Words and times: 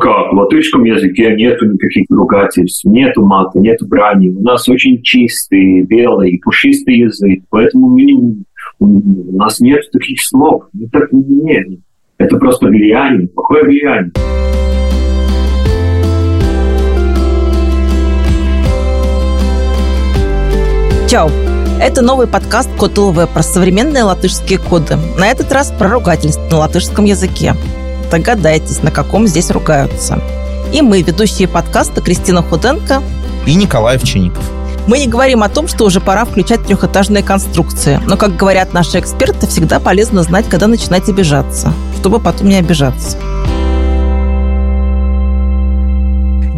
Как, 0.00 0.32
в 0.32 0.36
латышском 0.36 0.84
языке 0.84 1.34
нету 1.34 1.66
никаких 1.66 2.06
ругательств, 2.10 2.84
нету 2.84 3.24
мата, 3.24 3.58
нету 3.58 3.86
брани. 3.86 4.28
У 4.28 4.42
нас 4.42 4.68
очень 4.68 5.02
чистый, 5.02 5.82
белый, 5.82 6.40
пушистый 6.44 6.98
язык, 6.98 7.42
поэтому 7.50 7.88
мы, 7.88 8.44
у 8.80 9.36
нас 9.36 9.60
нет 9.60 9.90
таких 9.90 10.22
слов. 10.22 10.64
Ну, 10.72 10.88
нет. 11.12 11.66
Это 12.18 12.36
просто 12.36 12.66
влияние, 12.66 13.28
плохое 13.28 13.64
влияние. 13.64 14.12
Чао! 21.08 21.30
Это 21.80 22.02
новый 22.02 22.26
подкаст 22.26 22.68
Код 22.76 22.98
ЛВ 22.98 23.32
про 23.32 23.42
современные 23.42 24.02
латышские 24.02 24.58
коды. 24.58 24.96
На 25.16 25.28
этот 25.28 25.50
раз 25.52 25.72
про 25.72 25.88
ругательство 25.88 26.42
на 26.50 26.56
латышском 26.58 27.04
языке. 27.04 27.54
Догадайтесь, 28.10 28.82
на 28.82 28.90
каком 28.90 29.26
здесь 29.26 29.50
ругаются. 29.50 30.20
И 30.72 30.82
мы, 30.82 31.02
ведущие 31.02 31.48
подкаста 31.48 32.00
Кристина 32.00 32.42
Худенко 32.42 33.02
и 33.46 33.54
Николай 33.54 33.96
Овчинников. 33.96 34.44
Мы 34.86 34.98
не 34.98 35.06
говорим 35.06 35.42
о 35.42 35.50
том, 35.50 35.68
что 35.68 35.84
уже 35.84 36.00
пора 36.00 36.24
включать 36.24 36.64
трехэтажные 36.64 37.22
конструкции. 37.22 38.00
Но, 38.06 38.16
как 38.16 38.36
говорят 38.36 38.72
наши 38.72 38.98
эксперты, 38.98 39.46
всегда 39.46 39.80
полезно 39.80 40.22
знать, 40.22 40.46
когда 40.48 40.66
начинать 40.66 41.08
обижаться, 41.08 41.72
чтобы 42.00 42.20
потом 42.20 42.48
не 42.48 42.56
обижаться. 42.56 43.18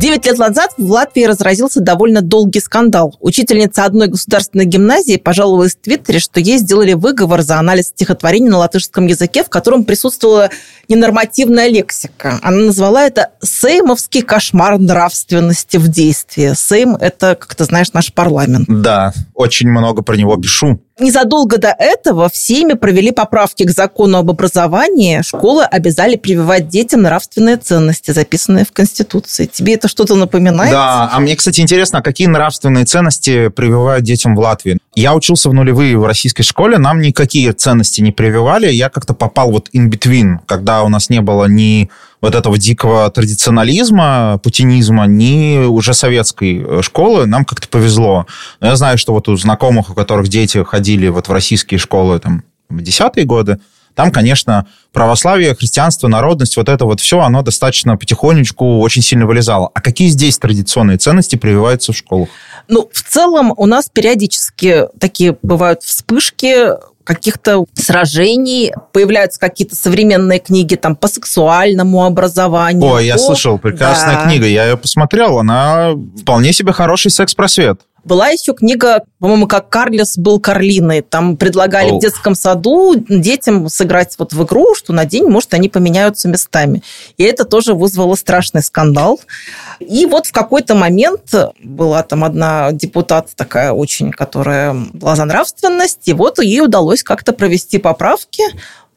Девять 0.01 0.25
лет 0.25 0.39
назад 0.39 0.71
в 0.79 0.91
Латвии 0.91 1.25
разразился 1.25 1.83
довольно 1.83 2.23
долгий 2.23 2.61
скандал. 2.61 3.15
Учительница 3.21 3.85
одной 3.85 4.07
государственной 4.07 4.65
гимназии 4.65 5.19
пожаловалась 5.19 5.75
в 5.75 5.81
Твиттере, 5.81 6.21
что 6.21 6.41
ей 6.41 6.57
сделали 6.57 6.95
выговор 6.95 7.43
за 7.43 7.59
анализ 7.59 7.89
стихотворений 7.89 8.49
на 8.49 8.57
латышском 8.57 9.07
языке, 9.07 9.45
в 9.45 9.51
котором 9.51 9.85
присутствовала 9.85 10.49
ненормативная 10.89 11.69
лексика. 11.69 12.39
Она 12.41 12.57
назвала 12.65 13.05
это 13.05 13.33
«сеймовский 13.43 14.23
кошмар 14.23 14.79
нравственности 14.79 15.77
в 15.77 15.89
действии». 15.89 16.55
Сейм– 16.57 16.97
это, 17.01 17.35
как 17.35 17.55
ты 17.55 17.65
знаешь, 17.65 17.93
наш 17.93 18.11
парламент. 18.11 18.65
Да, 18.69 19.13
очень 19.35 19.69
много 19.69 20.01
про 20.01 20.17
него 20.17 20.35
пишу. 20.39 20.81
Незадолго 21.01 21.57
до 21.57 21.75
этого 21.79 22.29
в 22.29 22.37
Сейме 22.37 22.77
провели 22.77 23.11
поправки 23.11 23.65
к 23.65 23.71
закону 23.71 24.19
об 24.19 24.31
образовании. 24.31 25.23
Школы 25.23 25.65
обязали 25.65 26.17
прививать 26.17 26.69
детям 26.69 27.03
нравственные 27.03 27.57
ценности, 27.57 28.11
записанные 28.11 28.67
в 28.67 28.73
Конституции. 28.73 29.47
Тебе 29.47 29.75
это 29.75 29.89
что-то 29.89 30.15
напоминает? 30.15 30.73
Да, 30.73 31.09
а 31.11 31.19
мне, 31.21 31.37
кстати, 31.37 31.61
интересно, 31.61 32.01
а 32.01 32.03
какие 32.03 32.27
нравственные 32.27 32.85
ценности 32.85 33.49
прививают 33.49 34.05
детям 34.05 34.37
в 34.37 34.41
Латвии? 34.41 34.79
Я 34.95 35.15
учился 35.15 35.49
в 35.49 35.55
нулевые 35.55 35.97
в 35.97 36.05
российской 36.05 36.43
школе, 36.43 36.77
нам 36.77 37.01
никакие 37.01 37.53
ценности 37.53 38.01
не 38.03 38.13
прививали. 38.13 38.71
Я 38.71 38.91
как-то 38.91 39.15
попал 39.15 39.51
вот 39.51 39.69
in 39.75 39.89
between, 39.89 40.39
когда 40.47 40.83
у 40.83 40.89
нас 40.89 41.09
не 41.09 41.21
было 41.21 41.47
ни 41.47 41.91
вот 42.21 42.35
этого 42.35 42.59
дикого 42.59 43.11
традиционализма, 43.11 44.41
путинизма, 44.43 45.07
ни 45.07 45.65
уже 45.65 45.95
советской 45.95 46.63
э, 46.63 46.83
школы, 46.83 47.27
нам 47.27 47.45
как-то 47.45 47.69
повезло. 47.69 48.27
Я 48.61 48.77
знаю, 48.77 48.99
что 48.99 49.13
вот 49.13 49.29
у 49.29 49.37
знакомых, 49.37 49.91
у 49.91 49.95
которых 49.95 50.29
дети 50.29 50.63
ходили 50.65 51.09
вот 51.09 51.29
в 51.29 51.33
российские 51.33 51.79
школы 51.79 52.19
там, 52.19 52.45
в 52.69 52.83
десятые 52.83 53.25
годы, 53.25 53.59
там, 53.95 54.13
конечно, 54.13 54.67
православие, 54.93 55.55
христианство, 55.55 56.09
народность, 56.09 56.57
вот 56.57 56.69
это 56.69 56.85
вот 56.85 57.01
все, 57.01 57.21
оно 57.21 57.43
достаточно 57.43 57.97
потихонечку 57.97 58.79
очень 58.81 59.03
сильно 59.03 59.27
вылезало. 59.27 59.71
А 59.75 59.81
какие 59.81 60.09
здесь 60.09 60.39
традиционные 60.39 60.99
ценности 60.99 61.37
прививаются 61.37 61.93
в 61.93 61.97
школах? 61.97 62.29
Ну, 62.69 62.89
в 62.93 63.03
целом 63.03 63.53
у 63.57 63.67
нас 63.67 63.91
периодически 63.93 64.87
такие 64.99 65.37
бывают 65.43 65.83
вспышки 65.83 66.69
каких-то 67.15 67.65
сражений, 67.75 68.73
появляются 68.93 69.41
какие-то 69.41 69.75
современные 69.75 70.39
книги 70.39 70.77
там 70.77 70.95
по 70.95 71.09
сексуальному 71.09 72.05
образованию. 72.05 72.89
О, 72.89 73.01
я 73.01 73.19
слышал, 73.19 73.59
прекрасная 73.59 74.15
да. 74.15 74.25
книга, 74.27 74.47
я 74.47 74.67
ее 74.67 74.77
посмотрел, 74.77 75.41
она 75.41 75.95
вполне 76.21 76.53
себе 76.53 76.73
хороший 76.73 77.11
секс-просвет. 77.11 77.81
Была 78.05 78.29
еще 78.29 78.55
книга, 78.55 79.03
по-моему, 79.19 79.47
как 79.47 79.69
Карлес 79.69 80.17
был 80.17 80.41
Карлиной. 80.41 81.03
Там 81.03 81.37
предлагали 81.37 81.93
oh. 81.93 81.99
в 81.99 82.01
детском 82.01 82.35
саду 82.35 82.95
детям 82.97 83.69
сыграть 83.69 84.15
вот 84.19 84.33
в 84.33 84.43
игру, 84.45 84.75
что 84.75 84.93
на 84.93 85.05
день, 85.05 85.27
может, 85.27 85.53
они 85.55 85.69
поменяются 85.69 86.29
местами. 86.29 86.83
И 87.17 87.25
это 87.25 87.45
тоже 87.45 87.75
вызвало 87.75 88.15
страшный 88.15 88.63
скандал. 88.63 89.21
И 89.81 90.07
вот 90.07 90.27
в 90.27 90.33
какой-то 90.33 90.75
момент 90.75 91.35
была 91.63 92.03
там 92.03 92.25
одна 92.25 92.73
депутат 92.73 93.29
такая 93.37 93.73
очень, 93.73 94.11
которая 94.11 94.75
была 94.93 95.17
за 95.17 95.25
нравственность, 95.25 96.09
и 96.09 96.13
вот 96.13 96.39
ей 96.39 96.61
удалось 96.61 97.03
как-то 97.03 97.33
провести 97.33 97.79
поправки. 97.79 98.43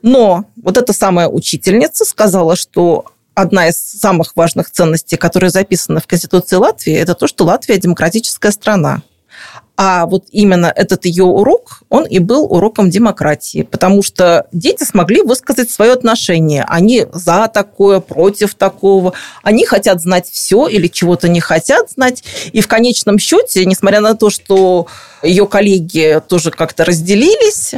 Но 0.01 0.45
вот 0.61 0.77
эта 0.77 0.93
самая 0.93 1.27
учительница 1.27 2.05
сказала, 2.05 2.55
что 2.55 3.05
одна 3.35 3.69
из 3.69 3.77
самых 3.77 4.35
важных 4.35 4.69
ценностей, 4.69 5.17
которые 5.17 5.49
записаны 5.49 5.99
в 5.99 6.07
Конституции 6.07 6.55
Латвии, 6.55 6.93
это 6.93 7.15
то, 7.15 7.27
что 7.27 7.45
Латвия 7.45 7.77
демократическая 7.77 8.51
страна. 8.51 9.01
А 9.75 10.05
вот 10.05 10.25
именно 10.29 10.71
этот 10.73 11.05
ее 11.05 11.23
урок, 11.23 11.81
он 11.89 12.05
и 12.05 12.19
был 12.19 12.43
уроком 12.43 12.91
демократии, 12.91 13.63
потому 13.63 14.03
что 14.03 14.45
дети 14.51 14.83
смогли 14.83 15.23
высказать 15.23 15.71
свое 15.71 15.93
отношение. 15.93 16.63
Они 16.67 17.07
за 17.11 17.49
такое, 17.51 17.99
против 17.99 18.53
такого. 18.53 19.13
Они 19.41 19.65
хотят 19.65 19.99
знать 19.99 20.29
все 20.29 20.67
или 20.67 20.87
чего-то 20.87 21.27
не 21.27 21.39
хотят 21.39 21.89
знать. 21.89 22.23
И 22.51 22.61
в 22.61 22.67
конечном 22.67 23.17
счете, 23.17 23.65
несмотря 23.65 23.99
на 24.01 24.13
то, 24.13 24.29
что 24.29 24.85
ее 25.23 25.47
коллеги 25.47 26.21
тоже 26.27 26.51
как-то 26.51 26.85
разделились, 26.85 27.73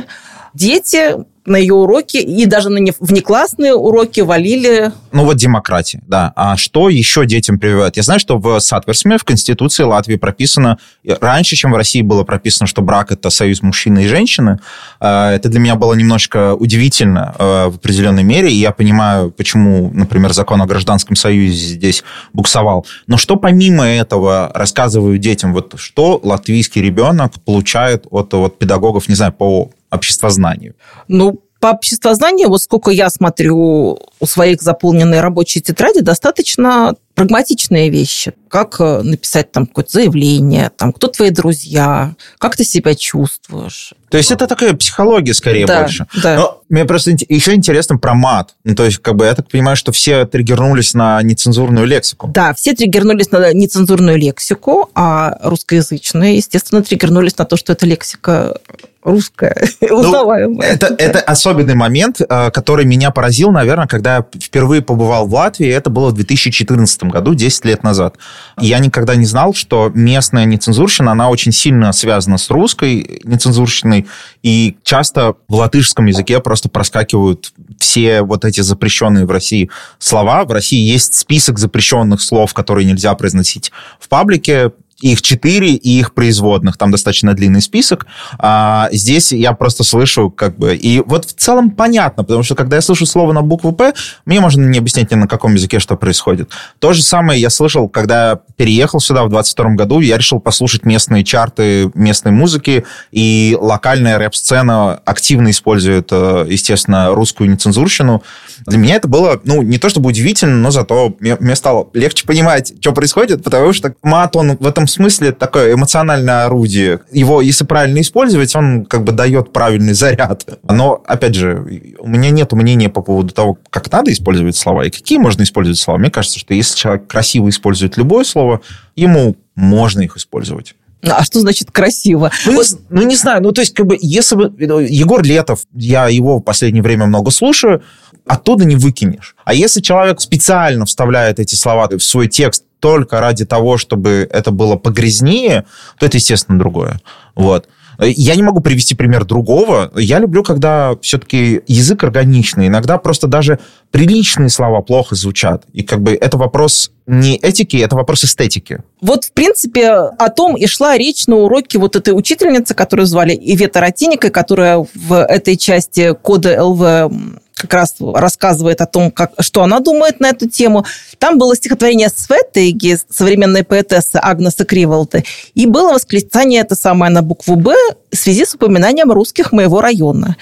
дети 0.54 1.16
на 1.46 1.58
ее 1.58 1.74
уроки 1.74 2.18
и 2.18 2.46
даже 2.46 2.70
на 2.70 2.80
внеклассные 3.00 3.74
уроки 3.74 4.22
валили. 4.22 4.92
Ну 5.12 5.26
вот 5.26 5.38
демократия, 5.38 6.02
да. 6.08 6.34
А 6.36 6.58
что 6.58 6.90
еще 6.90 7.26
детям 7.26 7.60
прививают? 7.60 7.98
Я 7.98 8.04
знаю, 8.04 8.20
что 8.20 8.38
в 8.38 8.60
Сатверсме, 8.60 9.18
в 9.18 9.24
Конституции 9.24 9.84
Латвии 9.84 10.16
прописано, 10.16 10.78
раньше, 11.06 11.56
чем 11.56 11.72
в 11.72 11.76
России 11.76 12.02
было 12.02 12.24
прописано, 12.24 12.68
что 12.68 12.82
брак– 12.82 13.12
это 13.14 13.30
союз 13.30 13.62
мужчины 13.62 14.06
и 14.06 14.08
женщины. 14.08 14.60
А, 15.00 15.32
это 15.34 15.50
для 15.50 15.60
меня 15.60 15.76
было 15.76 15.94
немножко 15.94 16.56
удивительно 16.56 17.36
а, 17.38 17.70
в 17.70 17.76
определенной 17.76 18.24
мере, 18.24 18.52
и 18.52 18.56
я 18.56 18.72
понимаю, 18.72 19.32
почему, 19.32 19.92
например, 19.94 20.34
закон 20.34 20.62
о 20.62 20.66
гражданском 20.66 21.16
союзе 21.16 21.76
здесь 21.76 22.04
буксовал. 22.34 22.86
Но 23.08 23.18
что 23.18 23.36
помимо 23.36 23.86
этого 23.86 24.52
рассказывают 24.54 25.22
детям? 25.22 25.54
Вот 25.54 25.74
что 25.78 26.20
латвийский 26.24 26.82
ребенок 26.82 27.34
получает 27.44 28.06
от, 28.10 28.34
от 28.34 28.58
педагогов, 28.58 29.08
не 29.08 29.16
знаю, 29.16 29.34
по 29.34 29.70
обществознанию? 29.96 30.76
Ну, 31.08 31.42
по 31.66 31.72
обществознанию, 31.72 32.50
вот 32.50 32.62
сколько 32.62 32.92
я 32.92 33.10
смотрю 33.10 34.00
у 34.20 34.26
своих 34.28 34.62
заполненной 34.62 35.20
рабочей 35.20 35.62
тетради, 35.62 36.02
достаточно 36.02 36.94
прагматичные 37.16 37.90
вещи. 37.90 38.34
Как 38.50 38.76
э, 38.80 39.02
написать 39.02 39.52
там 39.52 39.66
какое-то 39.66 39.94
заявление, 39.94 40.70
там, 40.78 40.94
кто 40.94 41.08
твои 41.08 41.32
друзья, 41.32 42.14
как 42.38 42.56
ты 42.56 42.66
себя 42.66 42.94
чувствуешь. 42.94 43.94
То 44.10 44.18
есть 44.18 44.32
это 44.32 44.48
такая 44.48 44.74
психология 44.74 45.34
скорее 45.34 45.66
да, 45.66 45.82
больше. 45.82 46.06
Да. 46.22 46.36
Но 46.36 46.62
мне 46.70 46.86
просто 46.86 47.16
еще 47.30 47.56
интересно 47.56 47.98
про 47.98 48.14
мат. 48.14 48.54
Ну, 48.64 48.76
то 48.76 48.86
есть, 48.86 49.00
как 49.00 49.16
бы, 49.16 49.26
я 49.26 49.34
так 49.34 49.50
понимаю, 49.50 49.76
что 49.78 49.92
все 49.92 50.26
триггернулись 50.26 50.94
на 50.94 51.22
нецензурную 51.24 51.88
лексику. 51.88 52.28
Да, 52.28 52.54
все 52.54 52.74
триггернулись 52.74 53.32
на 53.32 53.54
нецензурную 53.54 54.18
лексику, 54.18 54.92
а 54.94 55.38
русскоязычные, 55.42 56.36
естественно, 56.36 56.84
триггернулись 56.84 57.38
на 57.38 57.46
то, 57.46 57.58
что 57.58 57.74
эта 57.74 57.86
лексика 57.86 58.60
русская, 59.06 59.56
ну, 59.82 59.96
узнаваемая. 60.00 60.74
Это, 60.74 60.88
это 60.98 61.20
особенный 61.20 61.76
момент, 61.76 62.20
э, 62.20 62.52
который 62.52 62.86
меня 62.86 63.12
поразил, 63.12 63.52
наверное, 63.52 63.88
когда 63.88 64.18
я 64.18 64.26
впервые 64.42 64.82
побывал 64.82 65.28
в 65.28 65.34
Латвии. 65.34 65.68
Это 65.70 65.90
было 65.90 66.10
в 66.10 66.14
2014 66.14 67.04
году, 67.04 67.36
10 67.36 67.66
лет 67.66 67.84
назад. 67.84 68.18
Я 68.60 68.80
никогда 68.80 69.16
не 69.16 69.26
знал, 69.26 69.54
что 69.54 69.92
местная 69.94 70.46
нецензурщина, 70.46 71.12
она 71.12 71.30
очень 71.30 71.52
сильно 71.52 71.94
связана 71.94 72.38
с 72.38 72.50
русской 72.50 73.22
нецензурщиной. 73.24 74.08
И 74.42 74.78
часто 74.84 75.36
в 75.48 75.56
латышском 75.56 76.08
языке 76.08 76.40
просто 76.40 76.68
проскакивают 76.68 77.54
все 77.80 78.24
вот 78.24 78.44
эти 78.44 78.62
запрещенные 78.62 79.26
в 79.26 79.32
России 79.32 79.70
слова. 80.00 80.44
В 80.46 80.52
России 80.52 80.80
есть 80.80 81.14
список 81.14 81.60
запрещенных 81.60 82.22
слов, 82.22 82.54
которые 82.54 82.86
нельзя 82.86 83.14
произносить 83.14 83.72
в 84.00 84.10
паблике 84.10 84.72
их 85.02 85.22
четыре 85.22 85.74
и 85.74 86.00
их 86.00 86.14
производных. 86.14 86.78
Там 86.78 86.92
достаточно 86.92 87.34
длинный 87.34 87.62
список. 87.62 88.06
А 88.40 88.90
здесь 88.92 89.32
я 89.32 89.54
просто 89.54 89.84
слышу 89.84 90.30
как 90.30 90.58
бы... 90.58 90.76
И 90.76 91.02
вот 91.06 91.26
в 91.26 91.34
целом 91.34 91.72
понятно, 91.72 92.24
потому 92.24 92.44
что 92.44 92.56
когда 92.56 92.78
я 92.78 92.82
слышу 92.82 93.06
слово 93.06 93.34
на 93.34 93.42
букву 93.42 93.72
«П», 93.72 93.94
мне 94.26 94.40
можно 94.40 94.62
не 94.62 94.80
объяснять 94.80 95.12
ни 95.12 95.16
на 95.16 95.28
каком 95.28 95.54
языке, 95.54 95.80
что 95.80 95.96
происходит. 95.98 96.50
То 96.80 96.94
же 96.94 97.04
самое 97.04 97.40
я 97.40 97.50
слышал, 97.50 97.90
когда 97.90 98.40
переехал 98.56 99.00
сюда 99.00 99.24
в 99.26 99.30
22 99.30 99.72
году, 99.72 100.00
я 100.00 100.18
решил 100.18 100.40
послушать 100.40 100.86
местные 100.86 101.24
чарты 101.24 101.92
местной 101.94 102.32
музыки, 102.32 102.86
и 103.12 103.58
локальная 103.60 104.18
рэп-сцена 104.18 104.96
активно 105.06 105.50
использует, 105.50 106.10
э, 106.12 106.46
естественно, 106.50 107.10
русскую 107.14 107.50
нецензурщину. 107.50 108.24
Для 108.66 108.78
меня 108.78 108.96
это 108.96 109.08
было, 109.08 109.40
ну, 109.44 109.62
не 109.62 109.78
то 109.78 109.90
чтобы 109.90 110.10
удивительно, 110.10 110.56
но 110.56 110.72
зато 110.72 111.16
мне, 111.20 111.36
мне 111.40 111.56
стало 111.56 111.90
легче 111.94 112.26
понимать, 112.26 112.74
что 112.80 112.94
происходит, 112.94 113.44
потому 113.44 113.74
что 113.74 113.94
мат, 114.02 114.36
он 114.36 114.58
в 114.58 114.66
этом 114.66 114.85
этом 114.86 114.88
смысле 114.88 115.32
такое 115.32 115.74
эмоциональное 115.74 116.46
орудие. 116.46 117.00
Его, 117.12 117.42
если 117.42 117.66
правильно 117.66 118.02
использовать, 118.02 118.56
он 118.56 118.86
как 118.86 119.04
бы 119.04 119.12
дает 119.12 119.52
правильный 119.52 119.94
заряд. 119.94 120.46
Но, 120.64 121.04
опять 121.06 121.36
же, 121.36 121.96
у 122.00 122.08
меня 122.08 122.30
нет 122.30 122.52
мнения 122.54 122.90
по 122.90 123.02
поводу 123.02 123.34
того, 123.34 123.58
как 123.70 123.92
надо 123.92 124.12
использовать 124.12 124.56
слова 124.56 124.86
и 124.86 124.90
какие 124.90 125.18
можно 125.18 125.44
использовать 125.44 125.80
слова. 125.80 125.98
Мне 125.98 126.12
кажется, 126.12 126.40
что 126.40 126.54
если 126.54 126.78
человек 126.78 127.08
красиво 127.08 127.50
использует 127.50 127.98
любое 127.98 128.24
слово, 128.24 128.62
ему 128.96 129.36
можно 129.56 130.02
их 130.02 130.18
использовать. 130.18 130.76
А 131.16 131.24
что 131.24 131.40
значит 131.40 131.72
красиво? 131.72 132.32
Ну, 132.46 132.54
вот... 132.54 132.68
не, 132.90 133.02
ну, 133.02 133.08
не 133.08 133.16
знаю, 133.16 133.42
ну, 133.42 133.52
то 133.52 133.62
есть, 133.62 133.74
как 133.74 133.86
бы, 133.86 133.98
если 134.02 134.36
бы... 134.36 134.54
Ну, 134.58 134.80
Егор 134.80 135.24
Летов, 135.24 135.62
я 135.74 136.08
его 136.08 136.40
в 136.40 136.42
последнее 136.42 136.84
время 136.84 137.06
много 137.06 137.32
слушаю, 137.32 137.84
оттуда 138.26 138.66
не 138.66 138.76
выкинешь. 138.76 139.36
А 139.46 139.54
если 139.54 139.82
человек 139.82 140.20
специально 140.20 140.86
вставляет 140.86 141.40
эти 141.40 141.56
слова 141.56 141.88
в 141.90 142.00
свой 142.00 142.28
текст 142.28 142.64
только 142.80 143.20
ради 143.20 143.46
того, 143.46 143.78
чтобы 143.78 144.28
это 144.32 144.52
было 144.52 144.76
погрязнее, 144.76 145.66
то 146.00 146.06
это, 146.06 146.18
естественно, 146.18 146.60
другое. 146.60 147.00
Вот. 147.36 147.68
Я 148.00 148.36
не 148.36 148.44
могу 148.44 148.60
привести 148.62 148.96
пример 148.96 149.26
другого. 149.26 149.92
Я 149.96 150.20
люблю, 150.20 150.44
когда 150.44 150.96
все-таки 151.02 151.62
язык 151.68 152.04
органичный. 152.04 152.68
Иногда 152.68 152.98
просто 152.98 153.28
даже 153.28 153.60
приличные 153.92 154.50
слова 154.50 154.82
плохо 154.82 155.16
звучат. 155.16 155.64
И 155.74 155.84
как 155.84 156.02
бы 156.02 156.14
это 156.14 156.38
вопрос 156.38 156.92
не 157.08 157.38
этики, 157.38 157.78
это 157.78 157.96
вопрос 157.96 158.24
эстетики. 158.24 158.80
Вот, 159.02 159.26
в 159.26 159.32
принципе, 159.32 159.92
о 159.92 160.30
том 160.30 160.58
и 160.58 160.66
шла 160.66 160.98
речь 160.98 161.28
на 161.28 161.36
уроке 161.38 161.78
вот 161.78 161.96
этой 161.96 162.18
учительницы, 162.18 162.74
которую 162.74 163.06
звали 163.06 163.34
Ивета 163.40 163.80
Ратиника, 163.80 164.30
которая 164.30 164.86
в 164.94 165.14
этой 165.14 165.56
части 165.56 166.14
кода 166.22 166.64
ЛВ 166.64 167.12
как 167.56 167.74
раз 167.74 167.96
рассказывает 168.00 168.82
о 168.82 168.86
том, 168.86 169.12
как, 169.12 169.32
что 169.40 169.64
она 169.64 169.80
думает 169.80 170.20
на 170.20 170.30
эту 170.30 170.48
тему. 170.48 170.86
Там 171.18 171.38
было 171.38 171.56
стихотворение 171.56 172.10
Светеги, 172.10 172.98
современной 173.10 173.64
поэтессы 173.64 174.18
Агнеса 174.22 174.66
Криволты, 174.66 175.24
и 175.54 175.66
было 175.66 175.94
восклицание 175.94 176.62
это 176.62 176.76
самое 176.76 177.12
на 177.12 177.22
букву 177.22 177.56
«Б» 177.56 177.76
в 178.12 178.16
связи 178.16 178.46
с 178.46 178.54
упоминанием 178.56 179.12
русских 179.12 179.52
моего 179.52 179.82
района. 179.82 180.36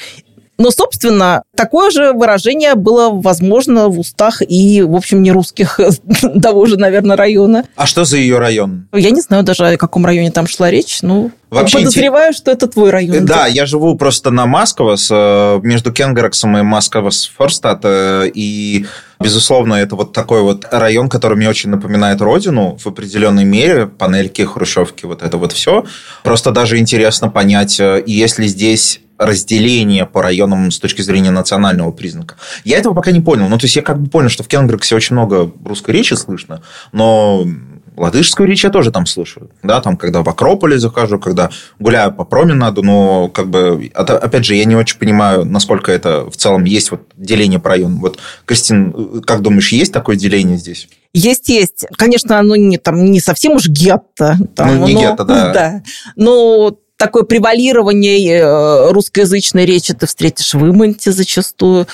Но, 0.58 0.70
собственно, 0.70 1.44
такое 1.56 1.90
же 1.90 2.14
выражение 2.14 2.76
было 2.76 3.10
возможно 3.10 3.90
в 3.90 4.00
устах 4.00 4.42
и, 4.48 4.84
в 4.84 4.96
общем, 4.96 5.24
не 5.24 5.32
русских 5.32 5.80
того 6.42 6.66
же, 6.68 6.78
наверное, 6.78 7.18
района. 7.18 7.66
А 7.76 7.88
что 7.88 8.06
за 8.06 8.18
ее 8.18 8.38
район? 8.38 8.88
Я 8.94 9.10
не 9.10 9.22
знаю 9.22 9.44
даже, 9.44 9.66
о 9.66 9.78
каком 9.78 10.06
районе 10.06 10.32
там 10.32 10.46
шла 10.46 10.70
речь. 10.70 11.00
Ну, 11.02 11.32
Вообще 11.50 11.80
подозреваю, 11.80 12.30
интерес... 12.30 12.38
что 12.38 12.52
это 12.52 12.68
твой 12.68 12.92
район. 12.92 13.26
Да, 13.26 13.48
я 13.48 13.66
живу 13.66 13.96
просто 13.96 14.30
на 14.30 14.46
Масковос, 14.46 15.10
э, 15.12 15.60
между 15.64 15.92
Кенгерексом 15.92 16.58
и 16.58 16.62
Масковос 16.62 17.32
Форстат, 17.36 17.82
э, 17.84 18.30
и 18.34 18.86
Безусловно, 19.20 19.76
это 19.76 19.96
вот 19.96 20.12
такой 20.12 20.42
вот 20.42 20.66
район, 20.70 21.08
который 21.08 21.38
мне 21.38 21.48
очень 21.48 21.70
напоминает 21.70 22.20
родину 22.20 22.78
в 22.78 22.88
определенной 22.88 23.46
мере, 23.46 23.88
панельки, 23.88 24.42
хрущевки, 24.42 25.06
вот 25.06 25.22
это 25.22 25.38
вот 25.38 25.54
все. 25.54 25.86
Просто 26.24 26.52
даже 26.52 26.78
интересно 26.78 27.30
понять, 27.30 27.80
э, 27.80 28.04
если 28.06 28.48
здесь 28.48 29.00
разделение 29.18 30.06
по 30.06 30.22
районам 30.22 30.72
с 30.72 30.80
точки 30.80 31.02
зрения 31.02 31.32
национального 31.32 31.92
признака. 31.92 32.36
Я 32.64 32.78
этого 32.78 32.94
пока 32.94 33.12
не 33.12 33.22
понял. 33.22 33.48
Ну, 33.48 33.58
то 33.58 33.66
есть, 33.66 33.76
я 33.76 33.82
как 33.82 34.02
бы 34.02 34.10
понял, 34.10 34.30
что 34.30 34.44
в 34.44 34.48
Кенгрексе 34.48 34.96
очень 34.96 35.16
много 35.16 35.52
русской 35.64 35.92
речи 35.92 36.14
слышно, 36.14 36.62
но 36.92 37.46
латышскую 37.96 38.48
речь 38.48 38.64
я 38.64 38.70
тоже 38.70 38.92
там 38.92 39.06
слышу. 39.06 39.50
Да, 39.62 39.82
там, 39.82 39.98
когда 39.98 40.24
в 40.24 40.30
Акрополе 40.30 40.80
захожу, 40.80 41.20
когда 41.20 41.50
гуляю 41.80 42.12
по 42.12 42.24
променаду, 42.24 42.82
но, 42.84 43.30
как 43.30 43.50
бы, 43.50 43.92
опять 43.94 44.46
же, 44.46 44.56
я 44.56 44.66
не 44.66 44.76
очень 44.76 44.98
понимаю, 44.98 45.46
насколько 45.46 45.92
это 45.92 46.30
в 46.30 46.36
целом 46.36 46.64
есть 46.64 46.92
вот 46.92 47.02
деление 47.18 47.60
по 47.60 47.70
району. 47.70 48.00
Вот, 48.00 48.20
Кристин, 48.46 49.22
как 49.22 49.42
думаешь, 49.42 49.72
есть 49.72 49.94
такое 49.94 50.16
деление 50.16 50.58
здесь? 50.58 50.88
Есть, 51.14 51.50
есть. 51.50 51.86
Конечно, 51.96 52.40
оно 52.40 52.56
не, 52.56 52.78
там, 52.78 53.06
не 53.06 53.20
совсем 53.20 53.54
уж 53.54 53.68
гетто. 53.68 54.38
Там, 54.56 54.80
ну, 54.80 54.88
не 54.88 54.94
но, 54.94 55.02
гетто, 55.02 55.26
да. 55.26 55.54
да. 55.54 55.84
Но 56.16 56.76
такое 57.04 57.24
превалирование 57.24 58.40
э, 58.40 58.92
русскоязычной 58.92 59.66
речи 59.66 59.94
ты 59.94 60.08
встретишь 60.08 60.54
в 60.54 60.66
Иманте 60.66 61.12
зачастую. 61.12 61.86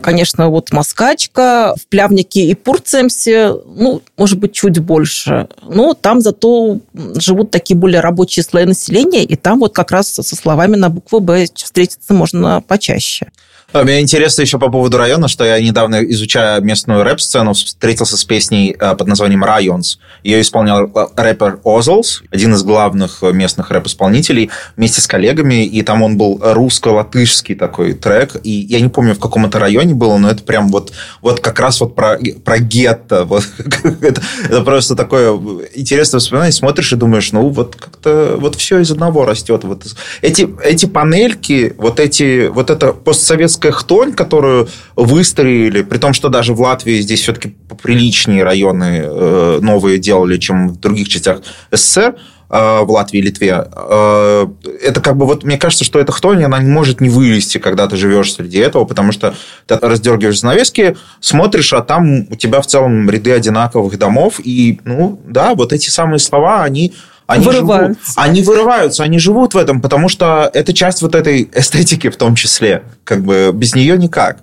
Конечно, 0.00 0.48
вот 0.48 0.72
Москачка, 0.72 1.74
в 1.80 1.86
Плявнике 1.86 2.46
и 2.46 2.54
Пурцемсе, 2.54 3.52
ну, 3.64 4.02
может 4.16 4.40
быть, 4.40 4.54
чуть 4.54 4.80
больше. 4.80 5.46
Но 5.68 5.94
там 5.94 6.20
зато 6.20 6.80
живут 7.14 7.52
такие 7.52 7.76
более 7.76 8.00
рабочие 8.00 8.42
слои 8.42 8.64
населения, 8.64 9.22
и 9.22 9.36
там 9.36 9.60
вот 9.60 9.72
как 9.72 9.92
раз 9.92 10.08
со 10.08 10.34
словами 10.34 10.74
на 10.74 10.88
букву 10.88 11.20
«Б» 11.20 11.46
встретиться 11.54 12.12
можно 12.12 12.60
почаще. 12.66 13.28
А, 13.72 13.82
мне 13.82 14.00
интересно 14.00 14.42
еще 14.42 14.58
по 14.58 14.70
поводу 14.70 14.96
района, 14.96 15.26
что 15.26 15.44
я 15.44 15.60
недавно, 15.60 16.02
изучая 16.04 16.60
местную 16.60 17.02
рэп-сцену, 17.02 17.52
встретился 17.52 18.16
с 18.16 18.24
песней 18.24 18.76
а, 18.78 18.94
под 18.94 19.08
названием 19.08 19.42
«Районс». 19.42 19.98
Ее 20.22 20.40
исполнял 20.40 20.88
а, 20.94 21.08
рэпер 21.16 21.60
Озлс, 21.64 22.22
один 22.30 22.54
из 22.54 22.62
главных 22.62 23.22
местных 23.22 23.72
рэп-исполнителей, 23.72 24.50
вместе 24.76 25.00
с 25.00 25.06
коллегами, 25.08 25.64
и 25.64 25.82
там 25.82 26.02
он 26.02 26.16
был 26.16 26.40
русско-латышский 26.40 27.56
такой 27.56 27.94
трек, 27.94 28.36
и 28.44 28.50
я 28.50 28.80
не 28.80 28.88
помню, 28.88 29.14
в 29.14 29.18
каком 29.18 29.46
это 29.46 29.58
районе 29.58 29.94
было, 29.94 30.16
но 30.16 30.30
это 30.30 30.44
прям 30.44 30.68
вот, 30.68 30.92
вот 31.20 31.40
как 31.40 31.58
раз 31.58 31.80
вот 31.80 31.96
про, 31.96 32.18
про 32.44 32.58
гетто. 32.58 33.24
Вот, 33.24 33.44
это, 34.00 34.22
это 34.44 34.62
просто 34.62 34.94
такое 34.94 35.32
интересное 35.74 36.18
воспоминание. 36.18 36.52
Смотришь 36.52 36.92
и 36.92 36.96
думаешь, 36.96 37.32
ну 37.32 37.48
вот 37.48 37.74
как-то 37.74 38.36
вот 38.38 38.54
все 38.54 38.78
из 38.78 38.92
одного 38.92 39.24
растет. 39.24 39.64
Вот 39.64 39.84
эти, 40.22 40.48
эти 40.62 40.86
панельки, 40.86 41.74
вот 41.76 41.98
эти, 41.98 42.46
вот 42.46 42.70
это 42.70 42.92
постсоветское 42.92 43.55
советская 43.56 43.72
хтонь, 43.72 44.12
которую 44.12 44.68
выстроили, 44.96 45.82
при 45.82 45.98
том, 45.98 46.12
что 46.12 46.28
даже 46.28 46.52
в 46.52 46.60
Латвии 46.60 47.00
здесь 47.00 47.22
все-таки 47.22 47.48
поприличнее 47.68 48.44
районы 48.44 49.02
э, 49.02 49.58
новые 49.62 49.98
делали, 49.98 50.38
чем 50.38 50.68
в 50.68 50.80
других 50.80 51.08
частях 51.08 51.40
СССР, 51.72 52.16
э, 52.50 52.80
в 52.82 52.90
Латвии 52.90 53.18
и 53.18 53.22
Литве. 53.22 53.64
Э, 53.74 54.46
это 54.82 55.00
как 55.00 55.16
бы 55.16 55.26
вот, 55.26 55.44
мне 55.44 55.58
кажется, 55.58 55.84
что 55.84 55.98
эта 55.98 56.12
хтонь, 56.12 56.44
она 56.44 56.58
не 56.58 56.70
может 56.70 57.00
не 57.00 57.08
вылезти, 57.08 57.58
когда 57.58 57.86
ты 57.86 57.96
живешь 57.96 58.34
среди 58.34 58.58
этого, 58.58 58.84
потому 58.84 59.12
что 59.12 59.34
ты 59.66 59.78
раздергиваешь 59.80 60.40
занавески, 60.40 60.96
смотришь, 61.20 61.72
а 61.72 61.80
там 61.80 62.26
у 62.30 62.36
тебя 62.36 62.60
в 62.60 62.66
целом 62.66 63.08
ряды 63.10 63.32
одинаковых 63.32 63.98
домов, 63.98 64.40
и, 64.44 64.80
ну, 64.84 65.18
да, 65.26 65.54
вот 65.54 65.72
эти 65.72 65.88
самые 65.88 66.18
слова, 66.18 66.62
они 66.62 66.92
они 67.26 67.44
вырываются. 67.44 68.02
Живут, 68.04 68.14
они 68.16 68.42
вырываются, 68.42 69.02
они 69.02 69.18
живут 69.18 69.54
в 69.54 69.58
этом, 69.58 69.80
потому 69.80 70.08
что 70.08 70.50
это 70.52 70.72
часть 70.72 71.02
вот 71.02 71.14
этой 71.14 71.50
эстетики 71.54 72.08
в 72.08 72.16
том 72.16 72.34
числе. 72.34 72.84
Как 73.04 73.22
бы 73.22 73.50
без 73.52 73.74
нее 73.74 73.98
никак. 73.98 74.38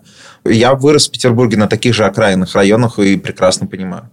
Я 0.45 0.73
вырос 0.73 1.07
в 1.07 1.11
Петербурге 1.11 1.57
на 1.57 1.67
таких 1.67 1.93
же 1.93 2.05
окраинных 2.05 2.55
районах 2.55 2.99
и 2.99 3.15
прекрасно 3.15 3.67
понимаю. 3.67 4.09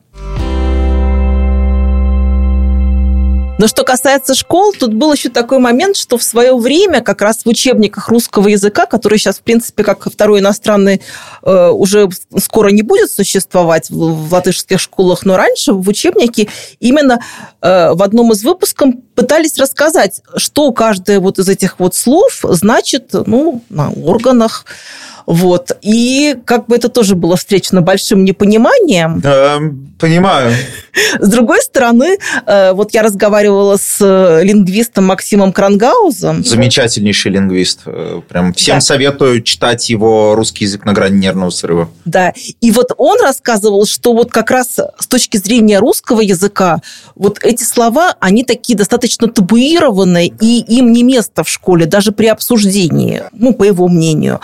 Но 3.60 3.68
что 3.68 3.84
касается 3.84 4.34
школ, 4.34 4.72
тут 4.72 4.94
был 4.94 5.12
еще 5.12 5.28
такой 5.28 5.58
момент, 5.58 5.94
что 5.94 6.16
в 6.16 6.22
свое 6.22 6.56
время 6.56 7.02
как 7.02 7.20
раз 7.20 7.44
в 7.44 7.46
учебниках 7.46 8.08
русского 8.08 8.48
языка, 8.48 8.86
который 8.86 9.18
сейчас, 9.18 9.36
в 9.36 9.42
принципе, 9.42 9.84
как 9.84 10.10
второй 10.10 10.40
иностранный, 10.40 11.02
э, 11.42 11.68
уже 11.68 12.08
скоро 12.38 12.70
не 12.70 12.80
будет 12.80 13.10
существовать 13.10 13.90
в 13.90 14.32
латышских 14.32 14.80
школах, 14.80 15.26
но 15.26 15.36
раньше 15.36 15.74
в 15.74 15.86
учебнике 15.86 16.48
именно 16.78 17.20
э, 17.60 17.92
в 17.92 18.02
одном 18.02 18.32
из 18.32 18.42
выпусков 18.44 18.94
пытались 19.14 19.58
рассказать, 19.58 20.22
что 20.36 20.72
каждое 20.72 21.20
вот 21.20 21.38
из 21.38 21.46
этих 21.50 21.78
вот 21.78 21.94
слов 21.94 22.40
значит 22.42 23.10
ну, 23.12 23.62
на 23.68 23.90
органах, 23.90 24.64
вот. 25.30 25.78
И 25.80 26.34
как 26.44 26.66
бы 26.66 26.74
это 26.74 26.88
тоже 26.88 27.14
было 27.14 27.36
встречено 27.36 27.82
большим 27.82 28.24
непониманием. 28.24 29.20
Да, 29.20 29.60
понимаю. 29.96 30.52
С 31.20 31.28
другой 31.28 31.62
стороны, 31.62 32.18
э, 32.46 32.72
вот 32.72 32.92
я 32.94 33.02
разговаривала 33.02 33.76
с 33.76 33.98
э, 34.00 34.42
лингвистом 34.42 35.06
Максимом 35.06 35.52
Крангаузом. 35.52 36.44
Замечательнейший 36.44 37.30
лингвист. 37.30 37.82
Э, 37.86 38.20
прям 38.28 38.52
всем 38.54 38.78
да. 38.78 38.80
советую 38.80 39.42
читать 39.42 39.88
его 39.88 40.34
«Русский 40.34 40.64
язык 40.64 40.84
на 40.84 40.94
грани 40.94 41.18
нервного 41.18 41.50
срыва». 41.50 41.88
Да. 42.04 42.32
И 42.60 42.72
вот 42.72 42.90
он 42.96 43.20
рассказывал, 43.20 43.86
что 43.86 44.14
вот 44.14 44.32
как 44.32 44.50
раз 44.50 44.80
с 44.98 45.06
точки 45.06 45.36
зрения 45.36 45.78
русского 45.78 46.22
языка 46.22 46.82
вот 47.14 47.38
эти 47.44 47.62
слова, 47.62 48.16
они 48.18 48.42
такие 48.42 48.76
достаточно 48.76 49.28
табуированные, 49.28 50.26
и 50.26 50.60
им 50.76 50.90
не 50.90 51.04
место 51.04 51.44
в 51.44 51.48
школе, 51.48 51.86
даже 51.86 52.10
при 52.10 52.26
обсуждении, 52.26 53.22
ну, 53.30 53.54
по 53.54 53.62
его 53.62 53.86
мнению. 53.86 54.40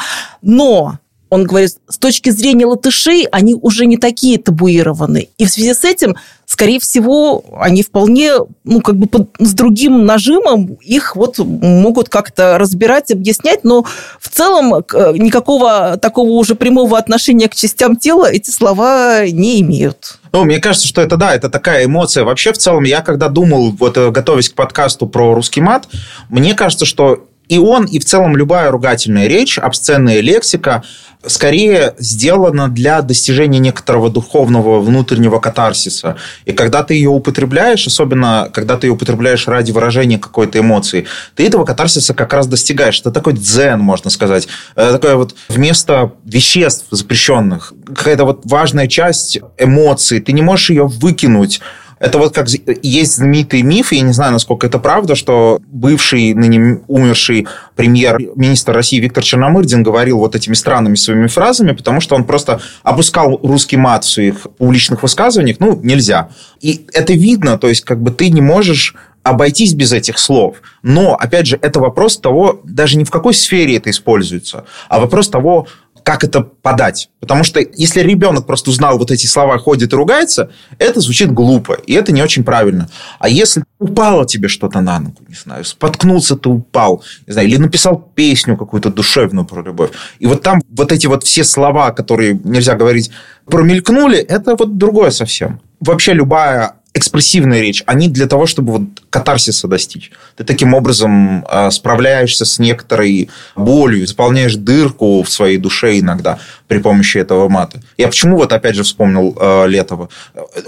Но 0.46 1.00
он 1.28 1.44
говорит, 1.44 1.72
с 1.88 1.98
точки 1.98 2.30
зрения 2.30 2.66
латышей, 2.66 3.26
они 3.32 3.54
уже 3.54 3.86
не 3.86 3.96
такие 3.96 4.38
табуированы. 4.38 5.28
И 5.38 5.44
в 5.44 5.50
связи 5.50 5.74
с 5.74 5.82
этим, 5.82 6.14
скорее 6.46 6.78
всего, 6.78 7.44
они 7.58 7.82
вполне, 7.82 8.34
ну, 8.62 8.80
как 8.80 8.96
бы 8.96 9.08
под, 9.08 9.30
с 9.40 9.52
другим 9.52 10.06
нажимом 10.06 10.78
их 10.80 11.16
вот 11.16 11.38
могут 11.38 12.10
как-то 12.10 12.58
разбирать, 12.58 13.10
объяснять, 13.10 13.64
но 13.64 13.84
в 14.20 14.28
целом 14.28 14.84
никакого 15.18 15.98
такого 16.00 16.30
уже 16.30 16.54
прямого 16.54 16.96
отношения 16.96 17.48
к 17.48 17.56
частям 17.56 17.96
тела 17.96 18.30
эти 18.30 18.50
слова 18.50 19.26
не 19.26 19.60
имеют. 19.62 20.20
Ну, 20.30 20.44
мне 20.44 20.60
кажется, 20.60 20.86
что 20.86 21.00
это, 21.00 21.16
да, 21.16 21.34
это 21.34 21.50
такая 21.50 21.86
эмоция. 21.86 22.22
Вообще, 22.22 22.52
в 22.52 22.58
целом, 22.58 22.84
я 22.84 23.00
когда 23.00 23.28
думал, 23.28 23.72
вот 23.72 23.96
э, 23.96 24.10
готовясь 24.10 24.50
к 24.50 24.54
подкасту 24.54 25.08
про 25.08 25.34
русский 25.34 25.60
мат, 25.60 25.88
мне 26.28 26.54
кажется, 26.54 26.84
что 26.84 27.26
и 27.48 27.58
он, 27.58 27.84
и 27.84 27.98
в 27.98 28.04
целом 28.04 28.36
любая 28.36 28.70
ругательная 28.70 29.26
речь, 29.26 29.58
обсценная 29.58 30.20
лексика, 30.20 30.82
скорее 31.26 31.94
сделана 31.98 32.68
для 32.68 33.02
достижения 33.02 33.58
некоторого 33.58 34.10
духовного 34.10 34.80
внутреннего 34.80 35.38
катарсиса. 35.38 36.16
И 36.44 36.52
когда 36.52 36.82
ты 36.82 36.94
ее 36.94 37.10
употребляешь, 37.10 37.86
особенно 37.86 38.50
когда 38.52 38.76
ты 38.76 38.86
ее 38.86 38.92
употребляешь 38.92 39.46
ради 39.48 39.72
выражения 39.72 40.18
какой-то 40.18 40.58
эмоции, 40.58 41.06
ты 41.34 41.46
этого 41.46 41.64
катарсиса 41.64 42.14
как 42.14 42.32
раз 42.32 42.46
достигаешь. 42.46 43.00
Это 43.00 43.10
такой 43.10 43.34
дзен, 43.34 43.80
можно 43.80 44.10
сказать. 44.10 44.48
Это 44.74 44.92
такое 44.92 45.16
вот 45.16 45.34
вместо 45.48 46.12
веществ 46.24 46.86
запрещенных, 46.90 47.72
какая-то 47.86 48.24
вот 48.24 48.40
важная 48.44 48.86
часть 48.86 49.38
эмоций, 49.58 50.20
ты 50.20 50.32
не 50.32 50.42
можешь 50.42 50.70
ее 50.70 50.86
выкинуть 50.86 51.60
это 51.98 52.18
вот 52.18 52.34
как 52.34 52.48
есть 52.82 53.16
знаменитый 53.16 53.62
миф, 53.62 53.92
я 53.92 54.02
не 54.02 54.12
знаю, 54.12 54.32
насколько 54.32 54.66
это 54.66 54.78
правда, 54.78 55.14
что 55.14 55.60
бывший, 55.66 56.34
ныне 56.34 56.80
умерший 56.88 57.46
премьер-министр 57.74 58.72
России 58.72 58.98
Виктор 58.98 59.24
Черномырдин 59.24 59.82
говорил 59.82 60.18
вот 60.18 60.34
этими 60.34 60.54
странными 60.54 60.96
своими 60.96 61.15
фразами, 61.26 61.72
потому 61.72 62.00
что 62.00 62.14
он 62.14 62.24
просто 62.24 62.60
опускал 62.82 63.40
русский 63.42 63.76
мат 63.76 64.04
в 64.04 64.10
своих 64.10 64.42
публичных 64.58 65.02
высказываниях. 65.02 65.56
Ну, 65.58 65.80
нельзя. 65.82 66.28
И 66.60 66.86
это 66.92 67.14
видно, 67.14 67.58
то 67.58 67.68
есть 67.68 67.84
как 67.84 68.02
бы 68.02 68.10
ты 68.10 68.28
не 68.28 68.42
можешь 68.42 68.94
обойтись 69.22 69.74
без 69.74 69.92
этих 69.92 70.18
слов. 70.18 70.58
Но, 70.82 71.14
опять 71.14 71.46
же, 71.46 71.58
это 71.60 71.80
вопрос 71.80 72.18
того, 72.18 72.60
даже 72.62 72.96
не 72.96 73.04
в 73.04 73.10
какой 73.10 73.34
сфере 73.34 73.76
это 73.76 73.90
используется, 73.90 74.66
а 74.88 75.00
вопрос 75.00 75.28
того, 75.28 75.66
как 76.06 76.22
это 76.22 76.40
подать. 76.40 77.10
Потому 77.18 77.42
что 77.42 77.58
если 77.58 78.00
ребенок 78.00 78.46
просто 78.46 78.70
узнал 78.70 78.96
вот 78.96 79.10
эти 79.10 79.26
слова, 79.26 79.58
ходит 79.58 79.92
и 79.92 79.96
ругается, 79.96 80.52
это 80.78 81.00
звучит 81.00 81.32
глупо, 81.32 81.72
и 81.72 81.94
это 81.94 82.12
не 82.12 82.22
очень 82.22 82.44
правильно. 82.44 82.88
А 83.18 83.28
если 83.28 83.64
упало 83.80 84.24
тебе 84.24 84.46
что-то 84.46 84.80
на 84.80 85.00
ногу, 85.00 85.16
не 85.26 85.34
знаю, 85.34 85.64
споткнулся 85.64 86.36
ты 86.36 86.48
упал, 86.48 87.02
не 87.26 87.32
знаю, 87.32 87.48
или 87.48 87.56
написал 87.56 87.98
песню 88.14 88.56
какую-то 88.56 88.90
душевную 88.90 89.44
про 89.44 89.62
любовь, 89.62 89.90
и 90.20 90.26
вот 90.26 90.42
там 90.42 90.62
вот 90.68 90.92
эти 90.92 91.08
вот 91.08 91.24
все 91.24 91.42
слова, 91.42 91.90
которые 91.90 92.38
нельзя 92.44 92.76
говорить, 92.76 93.10
промелькнули, 93.46 94.18
это 94.18 94.54
вот 94.54 94.78
другое 94.78 95.10
совсем. 95.10 95.60
Вообще 95.80 96.12
любая 96.12 96.76
экспрессивная 96.96 97.60
речь, 97.60 97.82
они 97.86 98.08
для 98.08 98.26
того, 98.26 98.46
чтобы 98.46 98.72
вот 98.72 98.82
катарсиса 99.10 99.68
достичь. 99.68 100.10
Ты 100.36 100.44
таким 100.44 100.74
образом 100.74 101.44
э, 101.44 101.70
справляешься 101.70 102.44
с 102.44 102.58
некоторой 102.58 103.28
болью, 103.54 104.06
заполняешь 104.06 104.56
дырку 104.56 105.22
в 105.22 105.30
своей 105.30 105.58
душе 105.58 105.98
иногда 105.98 106.38
при 106.68 106.78
помощи 106.78 107.18
этого 107.18 107.48
мата. 107.48 107.80
Я 107.96 108.08
почему 108.08 108.36
вот 108.36 108.52
опять 108.52 108.74
же 108.74 108.82
вспомнил 108.82 109.36
э, 109.40 109.68
Летова? 109.68 110.08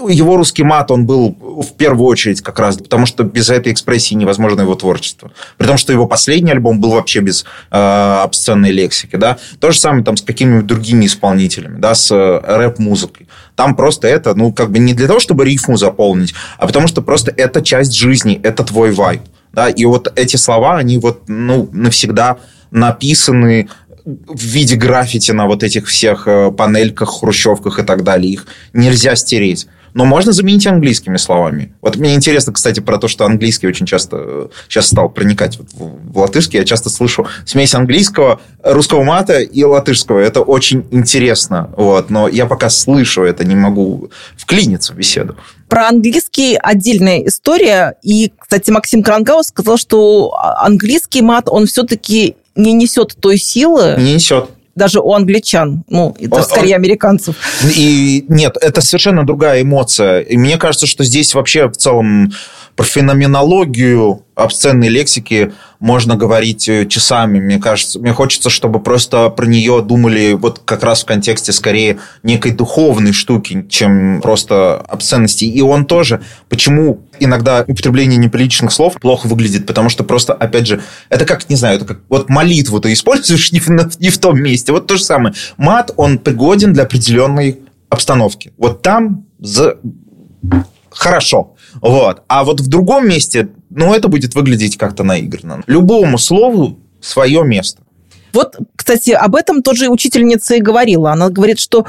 Его 0.07 0.37
русский 0.37 0.63
мат, 0.63 0.91
он 0.91 1.05
был 1.05 1.35
в 1.39 1.73
первую 1.75 2.07
очередь 2.07 2.41
как 2.41 2.59
раз 2.59 2.77
потому, 2.77 3.05
что 3.05 3.23
без 3.23 3.49
этой 3.49 3.73
экспрессии 3.73 4.15
невозможно 4.15 4.61
его 4.61 4.75
творчество. 4.75 5.31
При 5.57 5.67
том, 5.67 5.77
что 5.77 5.91
его 5.91 6.07
последний 6.07 6.51
альбом 6.51 6.79
был 6.79 6.91
вообще 6.91 7.19
без 7.19 7.43
э, 7.71 7.77
обсценной 7.77 8.71
лексики. 8.71 9.15
Да? 9.15 9.37
То 9.59 9.71
же 9.71 9.79
самое 9.79 10.03
там 10.03 10.15
с 10.17 10.21
какими-нибудь 10.21 10.67
другими 10.67 11.05
исполнителями, 11.05 11.79
да, 11.79 11.95
с 11.95 12.11
э, 12.11 12.41
рэп-музыкой. 12.43 13.27
Там 13.55 13.75
просто 13.75 14.07
это, 14.07 14.35
ну, 14.35 14.53
как 14.53 14.71
бы 14.71 14.79
не 14.79 14.93
для 14.93 15.07
того, 15.07 15.19
чтобы 15.19 15.45
рифму 15.45 15.75
заполнить, 15.75 16.33
а 16.57 16.65
потому 16.65 16.87
что 16.87 17.01
просто 17.01 17.33
это 17.35 17.61
часть 17.61 17.93
жизни, 17.93 18.39
это 18.41 18.63
твой 18.63 18.91
вайб. 18.91 19.21
Да? 19.51 19.69
И 19.69 19.85
вот 19.85 20.11
эти 20.15 20.37
слова, 20.37 20.77
они 20.77 20.97
вот, 20.97 21.23
ну, 21.27 21.69
навсегда 21.71 22.37
написаны 22.71 23.67
в 24.27 24.41
виде 24.41 24.75
граффити 24.75 25.31
на 25.31 25.47
вот 25.47 25.63
этих 25.63 25.87
всех 25.87 26.27
э, 26.27 26.51
панельках, 26.51 27.19
хрущевках 27.19 27.79
и 27.79 27.83
так 27.83 28.03
далее. 28.03 28.33
Их 28.33 28.47
нельзя 28.73 29.15
стереть 29.15 29.67
но 29.93 30.05
можно 30.05 30.31
заменить 30.31 30.67
английскими 30.67 31.17
словами. 31.17 31.73
Вот 31.81 31.97
мне 31.97 32.15
интересно, 32.15 32.53
кстати, 32.53 32.79
про 32.79 32.97
то, 32.97 33.07
что 33.07 33.25
английский 33.25 33.67
очень 33.67 33.85
часто 33.85 34.49
сейчас 34.67 34.87
стал 34.87 35.09
проникать 35.09 35.57
вот 35.57 35.67
в 35.73 36.17
латышский. 36.17 36.59
Я 36.59 36.65
часто 36.65 36.89
слышу 36.89 37.27
смесь 37.45 37.73
английского, 37.73 38.39
русского 38.63 39.03
мата 39.03 39.39
и 39.39 39.63
латышского. 39.63 40.19
Это 40.19 40.41
очень 40.41 40.85
интересно. 40.91 41.69
Вот. 41.75 42.09
Но 42.09 42.27
я 42.27 42.45
пока 42.45 42.69
слышу 42.69 43.23
это, 43.23 43.43
не 43.43 43.55
могу 43.55 44.09
вклиниться 44.37 44.93
в 44.93 44.97
беседу. 44.97 45.35
Про 45.67 45.89
английский 45.89 46.57
отдельная 46.61 47.27
история. 47.27 47.95
И, 48.01 48.31
кстати, 48.37 48.71
Максим 48.71 49.03
Крангаус 49.03 49.47
сказал, 49.47 49.77
что 49.77 50.33
английский 50.59 51.21
мат, 51.21 51.47
он 51.47 51.67
все-таки 51.67 52.35
не 52.55 52.73
несет 52.73 53.15
той 53.19 53.37
силы. 53.37 53.95
Не 53.97 54.15
несет 54.15 54.49
даже 54.79 55.01
у 55.01 55.13
англичан, 55.13 55.83
ну, 55.89 56.15
это 56.17 56.41
скорее 56.41 56.75
американцев. 56.75 57.35
И 57.75 58.25
нет, 58.29 58.55
это 58.61 58.81
совершенно 58.81 59.25
другая 59.25 59.61
эмоция. 59.61 60.21
И 60.21 60.37
мне 60.37 60.57
кажется, 60.57 60.87
что 60.87 61.03
здесь 61.03 61.35
вообще 61.35 61.67
в 61.67 61.75
целом 61.75 62.31
про 62.75 62.85
феноменологию 62.85 64.23
обсценной 64.43 64.89
лексики 64.89 65.53
можно 65.79 66.15
говорить 66.15 66.67
э, 66.67 66.85
часами. 66.85 67.39
Мне 67.39 67.59
кажется, 67.59 67.99
мне 67.99 68.13
хочется, 68.13 68.49
чтобы 68.49 68.79
просто 68.81 69.29
про 69.29 69.45
нее 69.45 69.81
думали 69.81 70.33
вот 70.33 70.59
как 70.65 70.83
раз 70.83 71.03
в 71.03 71.05
контексте 71.05 71.51
скорее 71.53 71.99
некой 72.23 72.51
духовной 72.51 73.13
штуки, 73.13 73.65
чем 73.69 74.21
просто 74.21 74.77
обсценности. 74.77 75.45
И 75.45 75.61
он 75.61 75.85
тоже, 75.85 76.21
почему 76.49 77.01
иногда 77.19 77.63
употребление 77.67 78.17
неприличных 78.17 78.71
слов 78.71 78.95
плохо 78.99 79.27
выглядит, 79.27 79.65
потому 79.65 79.89
что 79.89 80.03
просто, 80.03 80.33
опять 80.33 80.67
же, 80.67 80.81
это 81.09 81.25
как, 81.25 81.49
не 81.49 81.55
знаю, 81.55 81.77
это 81.77 81.85
как 81.85 81.99
вот 82.09 82.29
молитву 82.29 82.79
ты 82.79 82.91
используешь 82.93 83.51
не 83.53 83.59
в, 83.59 83.69
не 83.99 84.09
в 84.09 84.17
том 84.17 84.41
месте. 84.41 84.71
Вот 84.71 84.87
то 84.87 84.97
же 84.97 85.03
самое. 85.03 85.33
Мат, 85.57 85.91
он 85.95 86.17
пригоден 86.19 86.73
для 86.73 86.83
определенной 86.83 87.59
обстановки. 87.89 88.53
Вот 88.57 88.81
там 88.81 89.25
за... 89.39 89.77
хорошо. 90.89 91.55
Вот. 91.81 92.23
А 92.27 92.43
вот 92.43 92.61
в 92.61 92.67
другом 92.67 93.07
месте, 93.07 93.49
ну, 93.69 93.93
это 93.93 94.07
будет 94.07 94.35
выглядеть 94.35 94.77
как-то 94.77 95.03
наигранно. 95.03 95.63
Любому 95.67 96.17
слову 96.17 96.79
свое 97.01 97.43
место. 97.43 97.81
Вот, 98.33 98.57
кстати, 98.75 99.11
об 99.11 99.35
этом 99.35 99.63
тоже 99.63 99.89
учительница 99.89 100.55
и 100.55 100.61
говорила. 100.61 101.11
Она 101.11 101.29
говорит, 101.29 101.59
что 101.59 101.85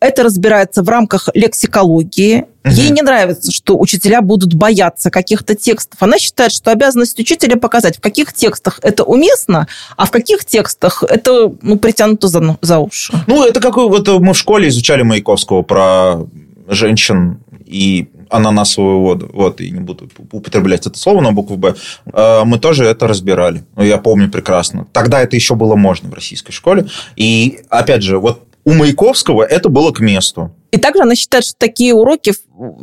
это 0.00 0.22
разбирается 0.22 0.82
в 0.82 0.88
рамках 0.88 1.28
лексикологии. 1.34 2.46
Угу. 2.64 2.74
Ей 2.74 2.90
не 2.90 3.02
нравится, 3.02 3.52
что 3.52 3.78
учителя 3.78 4.22
будут 4.22 4.54
бояться 4.54 5.10
каких-то 5.10 5.54
текстов. 5.54 6.02
Она 6.02 6.18
считает, 6.18 6.52
что 6.52 6.70
обязанность 6.70 7.18
учителя 7.18 7.56
показать, 7.56 7.98
в 7.98 8.00
каких 8.00 8.32
текстах 8.32 8.78
это 8.82 9.04
уместно, 9.04 9.66
а 9.96 10.06
в 10.06 10.10
каких 10.10 10.44
текстах 10.44 11.02
это 11.06 11.52
ну, 11.60 11.76
притянуто 11.76 12.28
за, 12.28 12.56
за 12.62 12.78
уши. 12.78 13.12
Ну, 13.26 13.44
это 13.44 13.60
как 13.60 13.76
вот 13.76 14.08
мы 14.08 14.32
в 14.32 14.38
школе 14.38 14.68
изучали 14.68 15.02
Маяковского 15.02 15.62
про 15.62 16.26
женщин 16.68 17.40
и 17.66 18.08
ананасовую 18.32 19.00
воду, 19.00 19.30
вот, 19.32 19.60
и 19.60 19.70
не 19.70 19.80
буду 19.80 20.08
употреблять 20.32 20.86
это 20.86 20.98
слово 20.98 21.20
на 21.20 21.32
букву 21.32 21.56
«Б», 21.56 21.74
э, 22.12 22.44
мы 22.44 22.58
тоже 22.58 22.84
это 22.84 23.06
разбирали. 23.06 23.64
Ну, 23.76 23.84
я 23.84 23.98
помню 23.98 24.30
прекрасно. 24.30 24.86
Тогда 24.92 25.20
это 25.20 25.36
еще 25.36 25.54
было 25.54 25.76
можно 25.76 26.08
в 26.08 26.14
российской 26.14 26.52
школе. 26.52 26.86
И, 27.16 27.60
опять 27.68 28.02
же, 28.02 28.18
вот 28.18 28.42
у 28.64 28.72
Маяковского 28.72 29.42
это 29.42 29.68
было 29.68 29.92
к 29.92 30.00
месту. 30.00 30.54
И 30.70 30.78
также 30.78 31.02
она 31.02 31.14
считает, 31.14 31.44
что 31.44 31.54
такие 31.58 31.92
уроки 31.94 32.32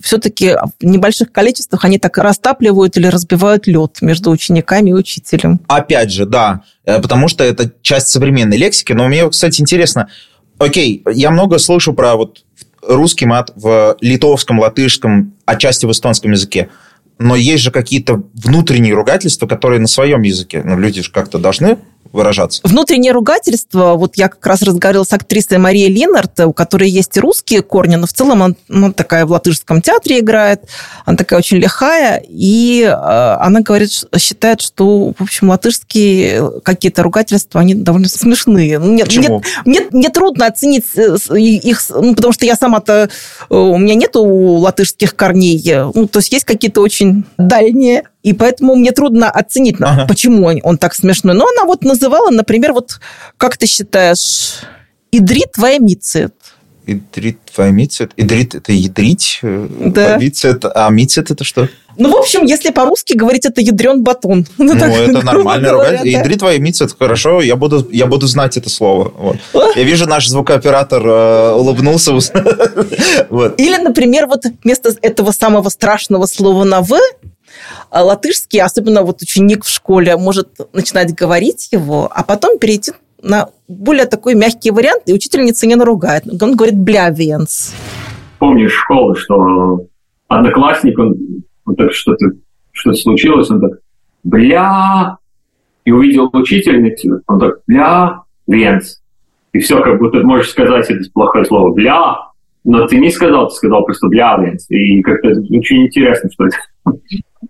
все-таки 0.04 0.56
в 0.80 0.86
небольших 0.86 1.32
количествах 1.32 1.86
они 1.86 1.98
так 1.98 2.18
растапливают 2.18 2.98
или 2.98 3.08
разбивают 3.08 3.66
лед 3.66 3.98
между 4.02 4.30
учениками 4.30 4.92
и 4.92 4.94
учителем. 4.94 5.60
Опять 5.68 6.12
же, 6.12 6.26
да, 6.26 6.64
э, 6.86 7.02
потому 7.02 7.28
что 7.28 7.44
это 7.44 7.72
часть 7.82 8.10
современной 8.10 8.58
лексики. 8.58 8.94
Но 8.94 9.08
мне, 9.08 9.28
кстати, 9.30 9.62
интересно, 9.62 10.10
окей, 10.60 11.04
я 11.12 11.32
много 11.32 11.58
слышу 11.58 11.94
про 11.94 12.16
вот 12.16 12.44
русский 12.82 13.26
мат 13.26 13.52
в 13.56 13.98
литовском, 14.02 14.60
латышском, 14.60 15.34
отчасти 15.46 15.86
в 15.86 15.92
эстонском 15.92 16.32
языке. 16.32 16.70
Но 17.18 17.36
есть 17.36 17.64
же 17.64 17.72
какие-то 17.72 18.24
внутренние 18.34 18.94
ругательства, 18.94 19.46
которые 19.46 19.80
на 19.80 19.88
своем 19.88 20.22
языке. 20.22 20.62
Ну, 20.64 20.80
люди 20.80 21.02
же 21.02 21.12
как-то 21.12 21.38
должны 21.38 21.78
выражаться. 22.12 22.62
Внутреннее 22.64 23.12
ругательство, 23.12 23.94
вот 23.96 24.18
я 24.18 24.30
как 24.30 24.46
раз 24.46 24.62
разговаривала 24.62 25.04
с 25.04 25.14
актрисой 25.14 25.58
Марией 25.58 25.92
Ленард, 25.94 26.40
у 26.40 26.54
которой 26.54 26.90
есть 26.90 27.16
и 27.18 27.20
русские 27.20 27.62
корни, 27.62 27.96
но 27.96 28.08
в 28.08 28.14
целом 28.14 28.44
она 28.44 28.56
ну, 28.68 28.92
такая 28.92 29.26
в 29.26 29.32
латышском 29.32 29.82
театре 29.82 30.20
играет, 30.20 30.64
она 31.06 31.18
такая 31.18 31.40
очень 31.40 31.58
лихая, 31.58 32.24
и 32.28 32.84
э, 32.84 32.92
она 32.92 33.62
говорит, 33.62 33.92
считает, 34.18 34.62
что, 34.62 35.14
в 35.18 35.22
общем, 35.22 35.50
латышские 35.50 36.62
какие-то 36.62 37.04
ругательства, 37.04 37.62
они 37.62 37.76
довольно 37.76 38.10
смешные. 38.10 38.80
Мне, 38.80 39.06
Почему? 39.06 39.42
Мне, 39.66 39.82
мне, 39.82 39.90
мне 39.92 40.10
трудно 40.10 40.48
оценить 40.48 40.86
э, 40.96 41.16
их, 41.38 41.82
ну, 41.90 42.16
потому 42.16 42.34
что 42.34 42.46
я 42.46 42.56
сама-то, 42.56 43.10
э, 43.50 43.56
у 43.56 43.78
меня 43.78 43.94
нету 43.94 44.24
латышских 44.24 45.16
корней, 45.16 45.62
ну, 45.94 46.08
то 46.08 46.20
есть 46.20 46.32
есть 46.32 46.46
какие-то 46.46 46.82
очень 46.82 47.26
дальние 47.38 48.06
и 48.22 48.34
поэтому 48.34 48.76
мне 48.76 48.92
трудно 48.92 49.30
оценить, 49.30 49.78
ага. 49.80 50.06
почему 50.06 50.46
он, 50.46 50.60
он 50.64 50.78
так 50.78 50.94
смешной. 50.94 51.36
Но 51.36 51.48
она 51.48 51.66
вот 51.66 51.84
называла, 51.84 52.30
например, 52.30 52.74
вот 52.74 53.00
как 53.38 53.58
ты 53.58 53.66
считаешь, 53.66 54.62
идрит 55.12 55.58
ваймицит. 55.58 56.34
Идрит 56.86 57.40
ваймицит? 57.56 58.12
Идрит– 58.18 58.56
это 58.56 58.74
ядрить, 58.74 59.40
э, 59.44 59.68
да. 59.86 60.18
ваймицит, 60.18 60.66
а 60.66 60.90
мицит– 60.90 61.32
это 61.32 61.44
что? 61.44 61.70
Ну, 61.98 62.10
в 62.12 62.16
общем, 62.16 62.46
если 62.46 62.72
по-русски 62.72 63.14
говорить, 63.14 63.46
это 63.46 63.62
ядрен 63.62 64.04
батон. 64.04 64.46
Ну, 64.58 64.74
ну 64.74 64.80
так, 64.80 64.92
это 64.92 65.24
нормально. 65.26 65.70
Говоря, 65.70 66.00
да. 66.00 66.10
Ядрит 66.10 66.42
ваймицит, 66.42 66.96
хорошо, 66.98 67.42
я 67.42 67.56
буду, 67.56 67.88
я 67.92 68.06
буду 68.06 68.26
знать 68.28 68.58
это 68.58 68.70
слово. 68.70 69.14
Вот. 69.18 69.38
Я 69.76 69.84
вижу, 69.84 70.08
наш 70.08 70.28
звукооператор 70.28 71.06
э, 71.06 71.54
улыбнулся. 71.54 72.14
вот. 73.30 73.60
Или, 73.60 73.78
например, 73.78 74.28
вот 74.28 74.44
вместо 74.64 74.94
этого 75.02 75.32
самого 75.32 75.70
страшного 75.70 76.26
слова 76.26 76.64
на 76.64 76.82
«в» 76.82 76.98
латышский, 77.92 78.62
особенно 78.62 79.04
вот 79.04 79.22
ученик 79.22 79.64
в 79.64 79.70
школе, 79.70 80.18
может 80.18 80.50
начинать 80.74 81.14
говорить 81.14 81.70
его, 81.72 82.10
а 82.14 82.24
потом 82.24 82.60
перейти 82.60 82.92
на 83.22 83.50
более 83.68 84.06
такой 84.06 84.36
мягкий 84.36 84.72
вариант, 84.72 85.04
и 85.06 85.14
учительница 85.14 85.68
не 85.68 85.76
наругает. 85.76 86.24
Он 86.42 86.56
говорит 86.56 86.78
«бля, 86.78 87.10
Венс». 87.10 87.74
Помнишь 88.40 88.74
школы, 88.74 89.16
что 89.16 89.86
одноклассник, 90.28 90.98
он, 90.98 91.16
он 91.66 91.76
так 91.76 91.92
что-то 91.92 92.26
что 92.72 92.94
случилось, 92.94 93.50
он 93.50 93.62
так 93.62 93.80
«бля», 94.24 95.18
и 95.86 95.92
увидел 95.92 96.30
учительницу, 96.32 97.22
он 97.28 97.40
так 97.40 97.60
«бля, 97.68 98.22
Венс». 98.48 99.02
И 99.52 99.60
все, 99.60 99.82
как 99.82 100.00
будто 100.00 100.20
можешь 100.20 100.52
сказать 100.52 100.90
это 100.90 101.02
плохое 101.14 101.46
слово 101.46 101.74
«бля», 101.74 102.16
но 102.64 102.86
ты 102.88 102.98
не 102.98 103.10
сказал, 103.10 103.50
ты 103.50 103.56
сказал 103.56 103.84
просто 103.84 104.08
«бля, 104.08 104.38
Венс». 104.38 104.66
И 104.70 105.02
как-то 105.02 105.30
очень 105.30 105.86
интересно, 105.86 106.30
что 106.32 106.46
это. 106.46 106.58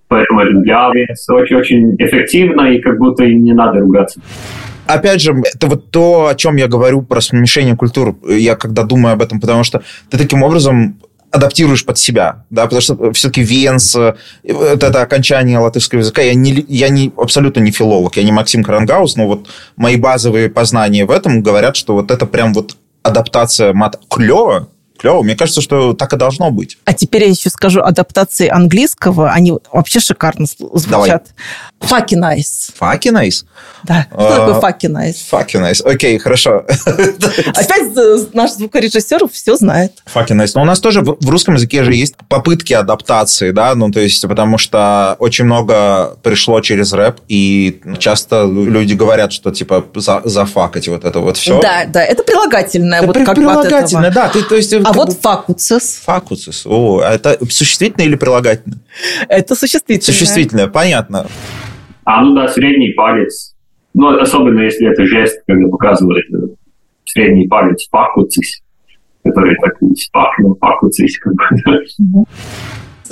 Поэтому 0.08 0.42
это 0.42 0.60
«бля, 0.60 0.90
Венс» 0.94 1.30
очень-очень 1.30 1.96
эффективно, 1.98 2.72
и 2.72 2.80
как 2.80 2.98
будто 2.98 3.24
и 3.24 3.36
не 3.36 3.54
надо 3.54 3.80
ругаться 3.80 4.22
опять 4.90 5.22
же, 5.22 5.36
это 5.54 5.68
вот 5.68 5.92
то, 5.92 6.28
о 6.28 6.36
чем 6.36 6.56
я 6.56 6.68
говорю 6.68 7.02
про 7.02 7.22
смешение 7.22 7.76
культур. 7.76 8.18
Я 8.28 8.56
когда 8.56 8.84
думаю 8.84 9.14
об 9.14 9.22
этом, 9.22 9.40
потому 9.40 9.64
что 9.64 9.84
ты 10.10 10.18
таким 10.18 10.44
образом 10.44 11.00
адаптируешь 11.32 11.86
под 11.86 11.98
себя, 11.98 12.46
да, 12.50 12.64
потому 12.64 12.82
что 12.82 13.14
все-таки 13.14 13.44
Венс, 13.44 13.96
э, 13.96 14.16
это, 14.44 14.88
это 14.88 15.02
окончание 15.02 15.60
латышского 15.60 16.00
языка, 16.00 16.24
я, 16.24 16.34
не, 16.34 16.66
я 16.68 16.90
не, 16.90 17.12
абсолютно 17.16 17.60
не 17.60 17.70
филолог, 17.70 18.18
я 18.18 18.24
не 18.24 18.32
Максим 18.32 18.64
Карангаус, 18.64 19.16
но 19.16 19.28
вот 19.28 19.48
мои 19.76 19.96
базовые 19.96 20.50
познания 20.50 21.06
в 21.06 21.12
этом 21.12 21.44
говорят, 21.44 21.76
что 21.76 21.94
вот 21.94 22.10
это 22.10 22.26
прям 22.26 22.54
вот 22.54 22.78
адаптация 23.04 23.74
мат 23.74 24.00
клево, 24.10 24.70
клево. 25.00 25.24
Мне 25.24 25.36
кажется, 25.36 25.62
что 25.62 25.94
так 25.94 26.14
и 26.14 26.18
должно 26.18 26.52
быть. 26.52 26.78
А 26.86 26.94
теперь 26.94 27.24
я 27.24 27.30
еще 27.30 27.50
скажу 27.50 27.82
адаптации 27.82 28.48
английского. 28.48 29.32
Они 29.32 29.54
вообще 29.72 30.00
шикарно 30.00 30.46
звучат. 30.46 30.88
Давай. 30.90 31.22
Fucking 31.82 32.20
nice. 32.20 32.72
Fucking 32.80 33.14
nice? 33.14 33.46
Да. 33.84 34.08
Что 34.12 34.28
а, 34.28 34.48
такое 34.48 34.72
fucking 34.72 34.92
nice? 34.92 35.16
Fucking 35.32 35.62
nice. 35.62 35.82
Окей, 35.84 36.18
хорошо. 36.20 36.66
Опять 36.86 38.34
наш 38.34 38.52
звукорежиссер 38.52 39.28
все 39.32 39.56
знает. 39.56 39.94
Fucking 40.14 40.36
nice. 40.36 40.52
Но 40.56 40.62
у 40.64 40.66
нас 40.66 40.80
тоже 40.80 41.02
в 41.02 41.30
русском 41.30 41.56
языке 41.56 41.84
же 41.84 41.94
есть 41.94 42.16
попытки 42.28 42.74
адаптации, 42.74 43.52
да, 43.52 43.74
ну, 43.76 43.92
то 43.92 44.00
есть, 44.00 44.22
потому 44.28 44.58
что 44.58 45.16
очень 45.20 45.46
много 45.46 46.18
пришло 46.22 46.60
через 46.62 46.94
рэп, 46.94 47.22
и 47.28 47.82
часто 47.98 48.46
люди 48.46 48.94
говорят, 48.94 49.32
что, 49.32 49.52
типа, 49.52 49.86
за, 49.96 50.22
зафакать 50.26 50.88
вот 50.88 51.06
это 51.06 51.20
вот 51.20 51.38
все. 51.38 51.60
Да, 51.62 51.86
да, 51.88 52.04
это 52.04 52.24
прилагательное. 52.24 53.00
Это 53.00 53.08
вот 53.08 53.18
как 53.26 53.36
прилагательное, 53.36 54.12
да. 54.12 54.30
Ты, 54.30 54.44
то 54.44 54.56
есть, 54.56 54.74
а 54.90 54.94
вот 54.94 55.14
факуцис. 55.14 56.02
Факуцис. 56.06 56.66
О, 56.66 57.00
а 57.00 57.14
это 57.14 57.38
существительное 57.50 58.08
или 58.08 58.16
прилагательное? 58.16 58.80
Это 59.28 59.56
существительное. 59.56 60.14
Существительное, 60.14 60.68
понятно. 60.68 61.28
А, 62.06 62.24
ну 62.24 62.34
да, 62.34 62.48
средний 62.48 62.94
палец. 62.94 63.54
Ну, 63.94 64.20
особенно 64.20 64.62
если 64.62 64.92
это 64.92 65.06
жест, 65.06 65.42
когда 65.48 65.68
показывает 65.70 66.26
э, 66.34 66.56
средний 67.06 67.48
палец 67.48 67.88
факуцис, 67.92 68.62
который 69.24 69.56
так 69.62 69.74
спакнул 69.96 70.58
факуцис. 70.60 71.20
Как 71.20 71.34
бы. 71.34 72.26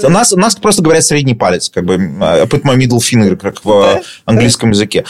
У 0.04 0.10
нас, 0.10 0.32
у 0.34 0.38
нас 0.38 0.56
просто 0.56 0.84
говорят 0.84 1.04
средний 1.04 1.34
палец, 1.34 1.70
как 1.70 1.86
бы 1.86 1.96
put 1.96 2.64
my 2.64 2.78
middle 2.78 3.00
finger, 3.00 3.36
как 3.36 3.64
в 3.66 3.82
да? 3.82 4.02
английском 4.26 4.70
языке. 4.70 5.06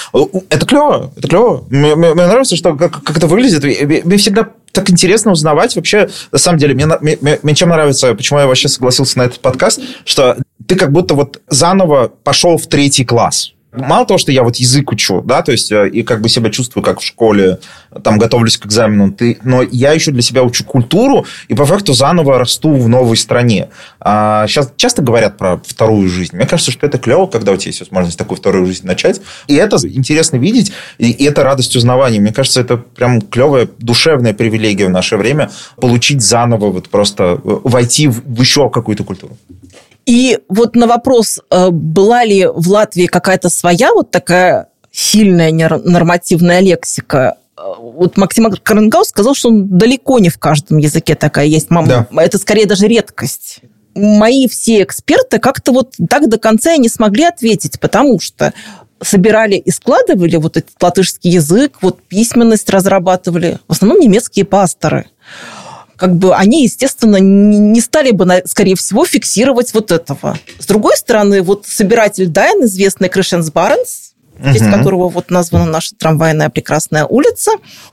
Это 0.50 0.66
клево, 0.66 1.12
это 1.18 1.28
клево. 1.28 1.66
Мне, 1.70 1.96
мне 1.96 2.14
нравится, 2.14 2.56
что 2.56 2.76
как, 2.76 3.04
как 3.04 3.18
это 3.18 3.28
выглядит. 3.28 3.64
Мне 4.06 4.18
всегда 4.18 4.50
так 4.78 4.92
интересно 4.92 5.32
узнавать. 5.32 5.76
Вообще, 5.76 6.08
на 6.32 6.38
самом 6.38 6.60
деле, 6.60 6.76
мне, 6.76 6.86
мне, 7.02 7.40
мне 7.42 7.56
чем 7.56 7.70
нравится, 7.70 8.14
почему 8.14 8.40
я 8.40 8.46
вообще 8.46 8.68
согласился 8.68 9.18
на 9.18 9.24
этот 9.24 9.40
подкаст, 9.40 9.82
что 10.06 10.38
ты 10.68 10.76
как 10.76 10.92
будто 10.92 11.16
вот 11.16 11.42
заново 11.48 12.10
пошел 12.24 12.58
в 12.58 12.68
третий 12.68 13.04
класс 13.04 13.54
мало 13.78 14.06
того, 14.06 14.18
что 14.18 14.32
я 14.32 14.44
вот 14.44 14.58
язык 14.58 14.92
учу, 14.92 15.22
да, 15.22 15.42
то 15.42 15.52
есть 15.52 15.72
э, 15.72 15.90
и 15.90 16.04
как 16.04 16.22
бы 16.22 16.30
себя 16.30 16.50
чувствую 16.50 16.84
как 16.84 17.00
в 17.00 17.06
школе, 17.06 17.60
там 18.04 18.18
готовлюсь 18.18 18.58
к 18.58 18.66
экзамену, 18.66 19.12
ты, 19.12 19.38
но 19.44 19.62
я 19.64 19.94
еще 19.94 20.12
для 20.12 20.22
себя 20.22 20.44
учу 20.44 20.64
культуру 20.64 21.26
и 21.48 21.54
по 21.54 21.66
факту 21.66 21.94
заново 21.94 22.38
расту 22.38 22.74
в 22.74 22.88
новой 22.90 23.18
стране. 23.18 23.70
А 24.00 24.48
сейчас 24.48 24.74
часто 24.78 25.02
говорят 25.02 25.38
про 25.38 25.60
вторую 25.66 26.10
жизнь. 26.10 26.36
Мне 26.36 26.46
кажется, 26.46 26.72
что 26.72 26.86
это 26.86 26.98
клево, 26.98 27.28
когда 27.28 27.52
у 27.52 27.58
тебя 27.58 27.70
есть 27.70 27.80
возможность 27.80 28.18
такую 28.18 28.38
вторую 28.38 28.66
жизнь 28.66 28.86
начать. 28.86 29.22
И 29.48 29.56
это 29.56 29.78
интересно 29.88 30.38
видеть, 30.38 30.72
и, 30.98 31.12
и 31.12 31.26
это 31.26 31.44
радость 31.44 31.76
узнавания. 31.76 32.20
Мне 32.20 32.34
кажется, 32.34 32.62
это 32.62 32.78
прям 32.78 33.22
клевая 33.22 33.68
душевная 33.80 34.34
привилегия 34.34 34.88
в 34.88 34.92
наше 34.92 35.18
время 35.18 35.52
получить 35.80 36.22
заново, 36.22 36.72
вот 36.72 36.90
просто 36.90 37.24
э, 37.24 37.60
войти 37.64 38.08
в, 38.08 38.22
в 38.26 38.42
еще 38.42 38.70
какую-то 38.70 39.04
культуру. 39.04 39.38
И 40.08 40.40
вот 40.48 40.76
на 40.78 40.88
вопрос, 40.88 41.42
э, 41.52 41.70
была 41.70 42.24
ли 42.24 42.48
в 42.48 42.70
Латвии 42.70 43.08
какая-то 43.08 43.50
своя 43.50 43.94
вот 43.94 44.10
такая 44.10 44.70
сильная 44.90 45.52
нормативная 45.52 46.62
лексика, 46.62 47.36
э, 47.58 47.62
вот 47.78 48.16
Максим 48.16 48.50
Каренгаус 48.50 49.10
сказал, 49.10 49.36
что 49.36 49.50
он 49.50 49.78
далеко 49.78 50.20
не 50.20 50.30
в 50.30 50.40
каждом 50.40 50.78
языке 50.78 51.16
такая 51.16 51.46
есть. 51.46 51.70
Мама, 51.70 52.08
да. 52.10 52.24
Это 52.24 52.38
скорее 52.38 52.66
даже 52.66 52.88
редкость. 52.88 53.60
Мои 53.96 54.48
все 54.48 54.82
эксперты 54.82 55.40
как-то 55.40 55.74
вот 55.74 55.96
так 56.10 56.30
до 56.30 56.38
конца 56.38 56.72
и 56.72 56.80
не 56.80 56.88
смогли 56.88 57.26
ответить, 57.26 57.78
потому 57.78 58.22
что 58.22 58.54
собирали 59.02 59.56
и 59.56 59.72
складывали 59.72 60.38
вот 60.38 60.56
этот 60.56 60.72
латышский 60.82 61.32
язык, 61.32 61.80
вот 61.82 62.02
письменность 62.02 62.70
разрабатывали, 62.70 63.60
в 63.68 63.74
основном 63.74 64.00
немецкие 64.00 64.46
пасторы 64.46 65.08
как 65.98 66.16
бы 66.16 66.36
они, 66.36 66.64
естественно, 66.64 67.18
не 67.18 67.82
стали 67.82 68.12
бы, 68.12 68.44
скорее 68.46 68.76
всего, 68.76 69.06
фиксировать 69.06 69.74
вот 69.74 69.92
этого. 69.92 70.38
С 70.60 70.66
другой 70.66 70.96
стороны, 70.96 71.42
вот 71.42 71.66
собиратель 71.66 72.28
Дайн, 72.28 72.66
известный 72.66 73.10
Крышенс 73.10 73.52
Барнс, 73.52 74.14
в 74.38 74.54
честь 74.54 74.70
которого 74.70 75.10
вот 75.10 75.32
названа 75.32 75.66
наша 75.66 75.96
трамвайная 75.96 76.50
прекрасная 76.50 77.06
улица, 77.06 77.52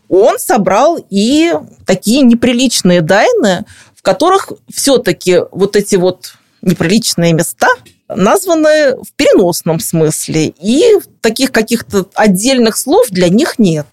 он 0.08 0.38
собрал 0.38 0.98
и 1.08 1.54
такие 1.86 2.22
неприличные 2.22 3.00
дайны, 3.00 3.64
в 3.96 4.02
которых 4.02 4.52
все-таки 4.72 5.40
вот 5.50 5.74
эти 5.74 5.96
вот 5.96 6.34
неприличные 6.60 7.32
места 7.32 7.68
названы 8.08 8.96
в 8.96 9.12
переносном 9.16 9.80
смысле, 9.80 10.52
и 10.60 10.98
таких 11.22 11.52
каких-то 11.52 12.06
отдельных 12.14 12.76
слов 12.76 13.08
для 13.08 13.28
них 13.28 13.58
нет. 13.58 13.86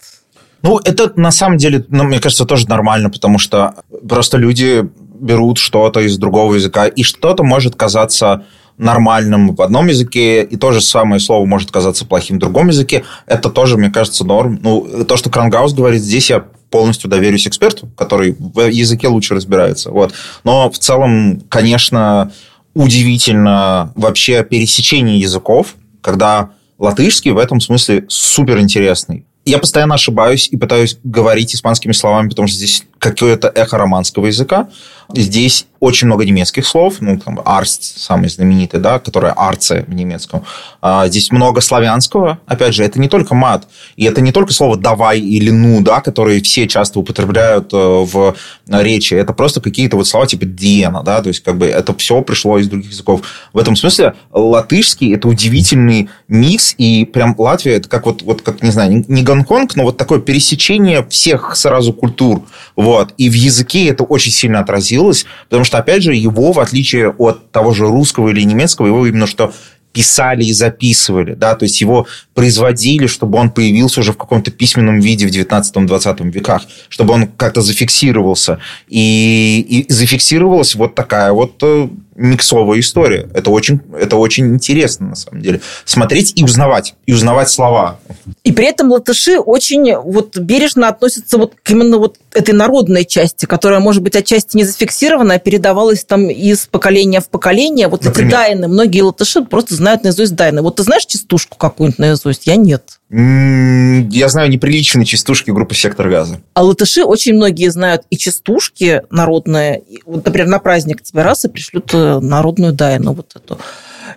Ну, 0.62 0.78
это 0.84 1.12
на 1.16 1.30
самом 1.30 1.58
деле, 1.58 1.84
ну, 1.88 2.04
мне 2.04 2.20
кажется, 2.20 2.44
тоже 2.44 2.68
нормально, 2.68 3.10
потому 3.10 3.38
что 3.38 3.74
просто 4.08 4.38
люди 4.38 4.88
берут 5.20 5.58
что-то 5.58 6.00
из 6.00 6.16
другого 6.18 6.54
языка, 6.54 6.86
и 6.86 7.02
что-то 7.02 7.42
может 7.42 7.76
казаться 7.76 8.44
нормальным 8.78 9.54
в 9.54 9.62
одном 9.62 9.88
языке, 9.88 10.42
и 10.42 10.56
то 10.56 10.72
же 10.72 10.80
самое 10.80 11.20
слово 11.20 11.44
может 11.46 11.70
казаться 11.70 12.06
плохим 12.06 12.36
в 12.36 12.40
другом 12.40 12.68
языке. 12.68 13.04
Это 13.26 13.50
тоже, 13.50 13.76
мне 13.76 13.90
кажется, 13.90 14.24
норм. 14.24 14.58
Ну, 14.62 15.04
то, 15.06 15.16
что 15.16 15.30
Крангаус 15.30 15.74
говорит, 15.74 16.02
здесь 16.02 16.30
я 16.30 16.44
полностью 16.70 17.10
доверюсь 17.10 17.46
эксперту, 17.46 17.88
который 17.96 18.34
в 18.38 18.68
языке 18.68 19.08
лучше 19.08 19.34
разбирается. 19.34 19.90
Вот. 19.90 20.14
Но 20.42 20.70
в 20.70 20.78
целом, 20.78 21.42
конечно, 21.48 22.32
удивительно 22.74 23.92
вообще 23.94 24.42
пересечение 24.42 25.18
языков, 25.20 25.74
когда 26.00 26.50
латышский 26.78 27.30
в 27.30 27.38
этом 27.38 27.60
смысле 27.60 28.06
супер 28.08 28.58
интересный. 28.58 29.26
Я 29.44 29.58
постоянно 29.58 29.94
ошибаюсь 29.94 30.48
и 30.50 30.56
пытаюсь 30.56 30.98
говорить 31.02 31.54
испанскими 31.54 31.92
словами, 31.92 32.28
потому 32.28 32.48
что 32.48 32.56
здесь 32.56 32.84
какое-то 33.02 33.48
эхо 33.48 33.78
романского 33.78 34.26
языка. 34.26 34.68
Здесь 35.12 35.66
очень 35.80 36.06
много 36.06 36.24
немецких 36.24 36.64
слов, 36.64 37.00
ну, 37.00 37.18
там, 37.18 37.40
арст 37.44 37.98
самый 37.98 38.28
знаменитый, 38.28 38.78
да, 38.78 39.00
которая 39.00 39.34
арце 39.36 39.84
в 39.88 39.92
немецком. 39.92 40.44
А, 40.80 41.08
здесь 41.08 41.32
много 41.32 41.60
славянского. 41.60 42.38
Опять 42.46 42.74
же, 42.74 42.84
это 42.84 43.00
не 43.00 43.08
только 43.08 43.34
мат, 43.34 43.66
и 43.96 44.04
это 44.04 44.20
не 44.20 44.30
только 44.30 44.52
слово 44.52 44.76
«давай» 44.76 45.18
или 45.18 45.50
«ну», 45.50 45.82
да, 45.82 46.00
которые 46.00 46.40
все 46.40 46.68
часто 46.68 47.00
употребляют 47.00 47.72
э, 47.72 47.76
в 47.76 48.36
речи. 48.68 49.14
Это 49.14 49.32
просто 49.32 49.60
какие-то 49.60 49.96
вот 49.96 50.06
слова 50.06 50.26
типа 50.28 50.46
«диена», 50.46 51.02
да, 51.02 51.20
то 51.20 51.28
есть 51.28 51.42
как 51.42 51.58
бы 51.58 51.66
это 51.66 51.92
все 51.96 52.22
пришло 52.22 52.58
из 52.58 52.68
других 52.68 52.92
языков. 52.92 53.22
В 53.52 53.58
этом 53.58 53.74
смысле 53.74 54.14
латышский– 54.32 55.12
это 55.16 55.26
удивительный 55.26 56.08
микс, 56.28 56.76
и 56.78 57.04
прям 57.04 57.34
Латвия– 57.36 57.72
это 57.74 57.88
как 57.88 58.06
вот, 58.06 58.22
вот 58.22 58.42
как, 58.42 58.62
не 58.62 58.70
знаю, 58.70 59.04
не 59.08 59.22
Гонконг, 59.24 59.74
но 59.74 59.82
вот 59.82 59.96
такое 59.96 60.20
пересечение 60.20 61.04
всех 61.08 61.56
сразу 61.56 61.92
культур. 61.92 62.42
Вот. 62.76 62.91
И 63.18 63.28
в 63.28 63.34
языке 63.34 63.86
это 63.86 64.04
очень 64.04 64.32
сильно 64.32 64.60
отразилось, 64.60 65.26
потому 65.48 65.64
что, 65.64 65.78
опять 65.78 66.02
же, 66.02 66.14
его, 66.14 66.52
в 66.52 66.60
отличие 66.60 67.10
от 67.10 67.50
того 67.50 67.72
же 67.72 67.86
русского 67.86 68.30
или 68.30 68.42
немецкого, 68.42 68.86
его 68.86 69.06
именно 69.06 69.26
что 69.26 69.52
писали 69.92 70.44
и 70.44 70.52
записывали, 70.52 71.34
да, 71.34 71.54
то 71.54 71.64
есть 71.64 71.80
его 71.80 72.06
производили, 72.34 73.06
чтобы 73.06 73.38
он 73.38 73.50
появился 73.50 74.00
уже 74.00 74.12
в 74.12 74.16
каком-то 74.16 74.50
письменном 74.50 75.00
виде 75.00 75.26
в 75.26 75.30
19-20 75.30 76.30
веках, 76.30 76.62
чтобы 76.88 77.14
он 77.14 77.26
как-то 77.28 77.60
зафиксировался. 77.60 78.58
И, 78.88 79.64
и 79.68 79.92
зафиксировалась 79.92 80.74
вот 80.74 80.94
такая 80.94 81.32
вот 81.32 81.62
э, 81.62 81.88
миксовая 82.14 82.80
история. 82.80 83.28
Это 83.34 83.50
очень, 83.50 83.80
это 83.98 84.16
очень 84.16 84.46
интересно, 84.54 85.08
на 85.08 85.16
самом 85.16 85.42
деле. 85.42 85.60
Смотреть 85.84 86.32
и 86.36 86.44
узнавать, 86.44 86.94
и 87.06 87.12
узнавать 87.12 87.50
слова. 87.50 87.98
И 88.44 88.52
при 88.52 88.66
этом 88.66 88.90
латыши 88.90 89.38
очень 89.38 89.96
вот 89.96 90.36
бережно 90.36 90.88
относятся 90.88 91.38
вот 91.38 91.54
к 91.62 91.70
именно 91.70 91.98
вот 91.98 92.18
этой 92.32 92.54
народной 92.54 93.04
части, 93.04 93.46
которая, 93.46 93.80
может 93.80 94.02
быть, 94.02 94.16
отчасти 94.16 94.56
не 94.56 94.64
зафиксирована, 94.64 95.34
а 95.34 95.38
передавалась 95.38 96.04
там 96.04 96.28
из 96.28 96.66
поколения 96.66 97.20
в 97.20 97.28
поколение. 97.28 97.88
Вот 97.88 98.04
Например? 98.04 98.28
эти 98.28 98.32
дайны, 98.32 98.68
многие 98.68 99.00
латыши 99.00 99.42
просто 99.42 99.74
знают 99.74 100.04
наизусть 100.04 100.34
дайны. 100.34 100.62
Вот 100.62 100.76
ты 100.76 100.82
знаешь 100.82 101.06
частушку 101.06 101.56
какую-нибудь 101.56 101.98
наизусть? 101.98 102.46
Я 102.46 102.56
нет. 102.56 102.98
Я 103.14 104.28
знаю 104.28 104.48
неприличные 104.48 105.04
частушки 105.04 105.50
группы 105.50 105.74
«Сектор 105.74 106.08
газа». 106.08 106.40
А 106.54 106.62
латыши 106.62 107.04
очень 107.04 107.34
многие 107.34 107.70
знают 107.70 108.04
и 108.08 108.16
частушки 108.16 109.02
народные. 109.10 109.82
Вот, 110.06 110.24
например, 110.24 110.48
на 110.48 110.58
праздник 110.58 111.02
тебе 111.02 111.22
раз 111.22 111.44
и 111.44 111.48
пришлют 111.48 111.92
э, 111.92 112.20
народную 112.20 112.72
дайну 112.72 113.12
вот 113.12 113.32
эту. 113.36 113.58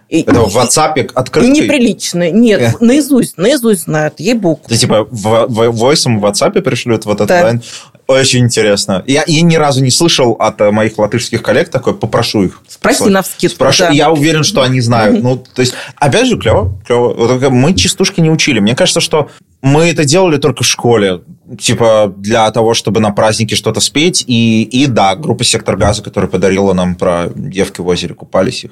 Это 0.10 0.42
в 0.42 0.56
WhatsApp 0.56 1.12
открытый? 1.14 1.50
Неприличные. 1.50 2.32
Нет. 2.32 2.62
Э. 2.62 2.74
наизусть, 2.80 3.38
наизусть 3.38 3.84
знают, 3.84 4.20
ей-богу. 4.20 4.62
Ты 4.68 4.78
типа 4.78 5.06
в, 5.12 5.48
в, 5.48 5.72
войсом 5.72 6.20
в 6.22 6.26
WhatsApp 6.26 6.62
пришлют 6.62 7.06
вот 7.06 7.16
этот 7.16 7.28
да. 7.28 7.44
лайн? 7.44 7.64
Очень 8.08 8.46
интересно. 8.46 9.04
Я, 9.08 9.24
я 9.26 9.42
ни 9.42 9.56
разу 9.56 9.84
не 9.84 9.90
слышал 9.90 10.34
от 10.34 10.62
э, 10.62 10.70
моих 10.70 10.98
латышских 11.00 11.42
коллег 11.42 11.70
такой, 11.70 11.96
попрошу 11.96 12.44
их. 12.44 12.62
Спроси 12.68 13.06
на 13.06 13.24
вскидку. 13.24 13.56
Спрошу, 13.56 13.86
да. 13.86 13.90
Я 13.90 14.12
уверен, 14.12 14.44
что 14.44 14.62
они 14.62 14.80
знают. 14.80 15.24
Ну, 15.24 15.38
то 15.38 15.62
есть, 15.62 15.74
опять 15.96 16.28
же, 16.28 16.38
клево, 16.38 16.80
клево. 16.86 17.50
Мы 17.50 17.74
частушки 17.74 18.22
не 18.22 18.30
учили. 18.30 18.60
Мне 18.60 18.76
кажется, 18.76 19.00
что 19.00 19.30
мы 19.62 19.90
это 19.90 20.06
делали 20.06 20.38
только 20.38 20.64
в 20.64 20.68
школе, 20.68 21.22
типа 21.60 22.14
для 22.16 22.52
того, 22.52 22.76
чтобы 22.76 23.00
на 23.00 23.10
празднике 23.10 23.56
что-то 23.56 23.80
спеть. 23.80 24.24
И, 24.28 24.62
и 24.62 24.86
да, 24.86 25.16
группа 25.16 25.44
«Сектор 25.44 25.76
газа», 25.76 26.04
которая 26.04 26.30
подарила 26.30 26.74
нам 26.74 26.94
про 26.94 27.30
девки 27.34 27.82
в 27.82 27.88
озере 27.88 28.14
купались, 28.14 28.66
их 28.66 28.72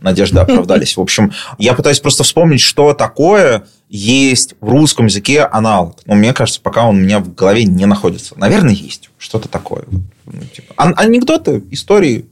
надежды 0.00 0.40
оправдались. 0.40 0.96
В 0.96 1.00
общем, 1.00 1.32
я 1.58 1.74
пытаюсь 1.74 2.00
просто 2.00 2.24
вспомнить, 2.24 2.60
что 2.60 2.94
такое 2.94 3.66
есть 3.88 4.54
в 4.60 4.68
русском 4.68 5.06
языке 5.06 5.42
аналог. 5.42 5.98
Но 6.06 6.14
мне 6.14 6.32
кажется, 6.32 6.60
пока 6.60 6.86
он 6.86 6.96
у 6.96 7.00
меня 7.00 7.20
в 7.20 7.34
голове 7.34 7.64
не 7.64 7.86
находится. 7.86 8.34
Наверное, 8.38 8.74
есть 8.74 9.10
что-то 9.18 9.48
такое. 9.48 9.84
Ну, 10.26 10.42
типа, 10.54 10.74
анекдоты, 10.76 11.62
истории, 11.70 12.26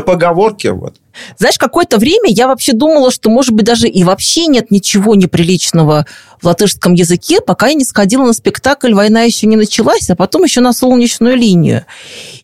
поговорки. 0.00 0.68
Вот. 0.68 0.96
Знаешь, 1.38 1.58
какое-то 1.58 1.98
время 1.98 2.30
я 2.30 2.46
вообще 2.48 2.72
думала, 2.72 3.10
что, 3.10 3.30
может 3.30 3.54
быть, 3.54 3.66
даже 3.66 3.88
и 3.88 4.04
вообще 4.04 4.46
нет 4.46 4.70
ничего 4.70 5.14
неприличного 5.14 6.06
в 6.40 6.46
латышском 6.46 6.94
языке, 6.94 7.40
пока 7.40 7.68
я 7.68 7.74
не 7.74 7.84
сходила 7.84 8.24
на 8.24 8.32
спектакль 8.32 8.94
«Война 8.94 9.22
еще 9.22 9.46
не 9.46 9.56
началась», 9.56 10.08
а 10.10 10.16
потом 10.16 10.44
еще 10.44 10.60
на 10.60 10.72
«Солнечную 10.72 11.36
линию». 11.36 11.84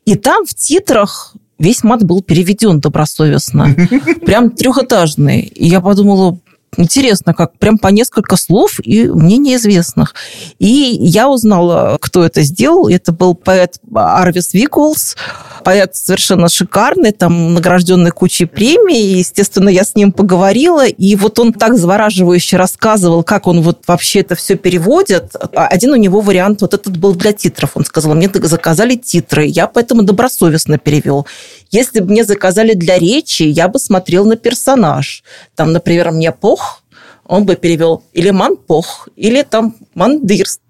И 0.05 0.17
там 0.17 0.45
в 0.47 0.55
титрах 0.55 1.35
весь 1.59 1.83
мат 1.83 2.05
был 2.05 2.23
переведен 2.23 2.81
добросовестно. 2.81 3.75
Прям 4.27 4.51
трехэтажный. 4.51 5.41
И 5.41 5.67
я 5.67 5.81
подумала, 5.81 6.39
Интересно, 6.77 7.35
как 7.35 7.59
прям 7.59 7.79
по 7.79 7.89
несколько 7.89 8.37
слов 8.37 8.79
и 8.83 9.09
мне 9.09 9.39
неизвестных. 9.39 10.15
И 10.59 10.97
я 11.01 11.29
узнала, 11.29 11.99
кто 12.01 12.25
это 12.25 12.43
сделал. 12.43 12.89
Это 12.89 13.13
был 13.13 13.35
поэт 13.35 13.81
Арвис 13.95 14.55
Викулс, 14.55 15.17
поэт 15.63 15.97
совершенно 15.97 16.49
шикарный, 16.49 17.13
там 17.13 17.55
награжденный 17.55 18.11
кучей 18.11 18.47
премий. 18.47 19.15
И, 19.15 19.19
естественно, 19.19 19.69
я 19.69 19.85
с 19.85 19.95
ним 19.95 20.13
поговорила, 20.13 20.87
и 20.87 21.17
вот 21.17 21.39
он 21.39 21.53
так 21.53 21.77
завораживающе 21.77 22.57
рассказывал, 22.57 23.23
как 23.23 23.47
он 23.47 23.63
вот 23.63 23.83
вообще 23.87 24.21
это 24.21 24.35
все 24.35 24.57
переводит. 24.57 25.35
Один 25.55 25.93
у 25.93 25.97
него 25.97 26.21
вариант 26.21 26.63
вот 26.63 26.75
этот 26.75 26.97
был 26.97 27.15
для 27.15 27.33
титров. 27.33 27.73
Он 27.75 27.85
сказал, 27.85 28.15
мне 28.15 28.31
заказали 28.35 28.95
титры, 28.95 29.47
я 29.47 29.67
поэтому 29.67 30.03
добросовестно 30.03 30.79
перевел. 30.79 31.27
Если 31.71 32.01
бы 32.01 32.11
мне 32.11 32.25
заказали 32.25 32.75
для 32.75 32.99
речи, 32.99 33.43
я 33.43 33.69
бы 33.69 33.79
смотрел 33.79 34.25
на 34.25 34.37
персонаж. 34.37 35.23
Там, 35.55 35.73
например, 35.73 36.11
мне 36.11 36.33
пох, 36.33 36.83
он 37.27 37.45
бы 37.45 37.57
перевел 37.57 38.03
или 38.13 38.31
манпох, 38.31 39.09
или 39.17 39.43
там 39.43 39.77
мандырст. 39.95 40.61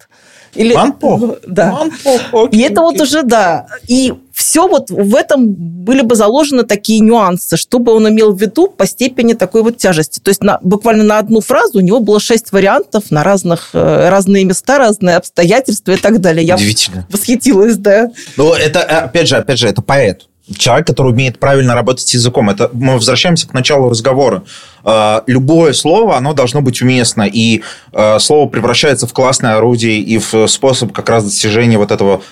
Или, 0.55 0.75
Манпох? 0.75 1.39
Да. 1.47 1.71
Манпох, 1.71 2.21
окей, 2.33 2.61
и 2.61 2.63
это 2.65 2.81
окей. 2.81 2.99
вот 2.99 3.01
уже, 3.01 3.23
да. 3.23 3.67
И 3.87 4.15
все 4.39 4.69
вот 4.69 4.89
в 4.89 5.17
этом 5.17 5.49
были 5.49 6.03
бы 6.03 6.15
заложены 6.15 6.63
такие 6.63 7.01
нюансы, 7.01 7.57
чтобы 7.57 7.93
он 7.93 8.09
имел 8.09 8.33
в 8.33 8.41
виду 8.41 8.69
по 8.69 8.87
степени 8.87 9.33
такой 9.33 9.65
вот 9.65 9.79
тяжести. 9.79 10.21
То 10.21 10.29
есть 10.29 10.45
на, 10.45 10.61
буквально 10.63 11.03
на 11.03 11.19
одну 11.19 11.41
фразу 11.41 11.79
у 11.79 11.81
него 11.81 11.99
было 11.99 12.21
шесть 12.21 12.53
вариантов 12.53 13.11
на 13.11 13.25
разных, 13.25 13.71
э, 13.73 14.09
разные 14.09 14.45
места, 14.45 14.79
разные 14.79 15.17
обстоятельства 15.17 15.91
и 15.91 15.97
так 15.97 16.21
далее. 16.21 16.47
Я 16.47 16.55
Удивительно. 16.55 17.05
восхитилась, 17.11 17.77
да. 17.79 18.13
Ну, 18.37 18.53
это, 18.53 18.83
опять 18.83 19.27
же, 19.27 19.37
опять 19.37 19.59
же, 19.59 19.67
это 19.67 19.83
поэт 19.83 20.29
человек, 20.57 20.87
который 20.87 21.13
умеет 21.13 21.41
правильно 21.41 21.75
работать 21.75 22.09
с 22.09 22.15
языком. 22.15 22.49
Это 22.49 22.71
мы 22.73 22.95
возвращаемся 22.95 23.49
к 23.49 23.55
началу 23.55 23.91
разговора. 23.91 24.45
Э, 24.85 25.23
любое 25.27 25.73
слово, 25.73 26.17
оно 26.17 26.33
должно 26.33 26.61
быть 26.61 26.81
уместно, 26.81 27.23
и 27.23 27.63
э, 27.93 28.19
слово 28.21 28.49
превращается 28.49 29.09
в 29.09 29.13
классное 29.13 29.57
орудие 29.57 29.99
и 29.99 30.19
в 30.19 30.47
способ 30.47 30.93
как 30.93 31.09
раз 31.09 31.25
достижения 31.25 31.77
вот 31.77 31.91
этого 31.91 32.23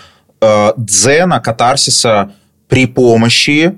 э, 0.40 0.72
дзена, 0.76 1.40
катарсиса 1.40 2.32
при 2.68 2.86
помощи 2.86 3.76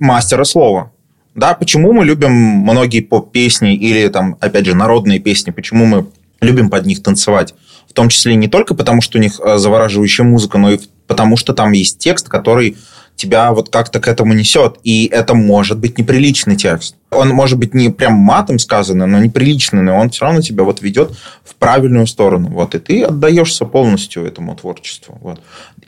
мастера 0.00 0.42
слова. 0.44 0.90
Да, 1.34 1.54
почему 1.54 1.92
мы 1.92 2.04
любим 2.04 2.32
многие 2.32 3.00
поп-песни 3.00 3.76
или, 3.76 4.08
там, 4.08 4.36
опять 4.40 4.66
же, 4.66 4.74
народные 4.74 5.20
песни, 5.20 5.52
почему 5.52 5.84
мы 5.84 6.06
любим 6.40 6.70
под 6.70 6.86
них 6.86 7.02
танцевать? 7.02 7.54
В 7.88 7.92
том 7.92 8.08
числе 8.08 8.34
не 8.34 8.48
только 8.48 8.74
потому, 8.74 9.00
что 9.00 9.18
у 9.18 9.20
них 9.20 9.34
завораживающая 9.34 10.24
музыка, 10.24 10.58
но 10.58 10.72
и 10.72 10.78
потому, 11.06 11.36
что 11.36 11.52
там 11.52 11.72
есть 11.72 11.98
текст, 11.98 12.28
который 12.28 12.76
тебя 13.16 13.52
вот 13.52 13.68
как-то 13.70 14.00
к 14.00 14.08
этому 14.08 14.34
несет. 14.34 14.78
И 14.82 15.06
это 15.06 15.34
может 15.34 15.78
быть 15.78 15.98
неприличный 15.98 16.56
текст. 16.56 16.96
Он 17.10 17.28
может 17.28 17.58
быть 17.58 17.74
не 17.74 17.90
прям 17.90 18.14
матом 18.14 18.58
сказанный, 18.58 19.06
но 19.06 19.18
неприличный, 19.20 19.82
но 19.82 19.96
он 19.96 20.10
все 20.10 20.24
равно 20.24 20.40
тебя 20.40 20.64
вот 20.64 20.82
ведет 20.82 21.16
в 21.44 21.54
правильную 21.54 22.06
сторону. 22.06 22.50
Вот, 22.50 22.74
и 22.74 22.78
ты 22.78 23.02
отдаешься 23.02 23.64
полностью 23.64 24.24
этому 24.24 24.56
творчеству. 24.56 25.18
Вот. 25.20 25.40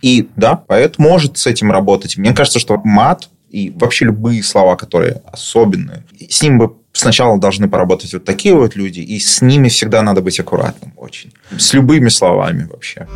И 0.02 0.28
да, 0.36 0.56
поэт 0.56 0.98
может 0.98 1.38
с 1.38 1.46
этим 1.46 1.72
работать. 1.72 2.16
Мне 2.16 2.32
кажется, 2.32 2.58
что 2.58 2.80
мат 2.84 3.28
и 3.50 3.70
вообще 3.70 4.06
любые 4.06 4.42
слова, 4.42 4.76
которые 4.76 5.22
особенные, 5.32 6.04
с 6.28 6.42
ним 6.42 6.58
бы 6.58 6.74
сначала 6.92 7.38
должны 7.38 7.68
поработать 7.68 8.12
вот 8.12 8.24
такие 8.24 8.54
вот 8.54 8.76
люди, 8.76 9.00
и 9.00 9.18
с 9.18 9.40
ними 9.40 9.68
всегда 9.68 10.02
надо 10.02 10.20
быть 10.20 10.40
аккуратным 10.40 10.92
очень. 10.96 11.32
С 11.56 11.72
любыми 11.72 12.08
словами 12.08 12.68
вообще. 12.70 13.06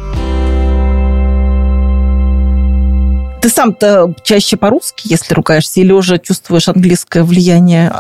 Ты 3.40 3.48
сам-то 3.48 4.14
чаще 4.22 4.56
по-русски, 4.56 5.02
если 5.04 5.34
ругаешься, 5.34 5.80
или 5.80 5.92
уже 5.92 6.18
чувствуешь 6.18 6.68
английское 6.68 7.22
влияние? 7.22 7.92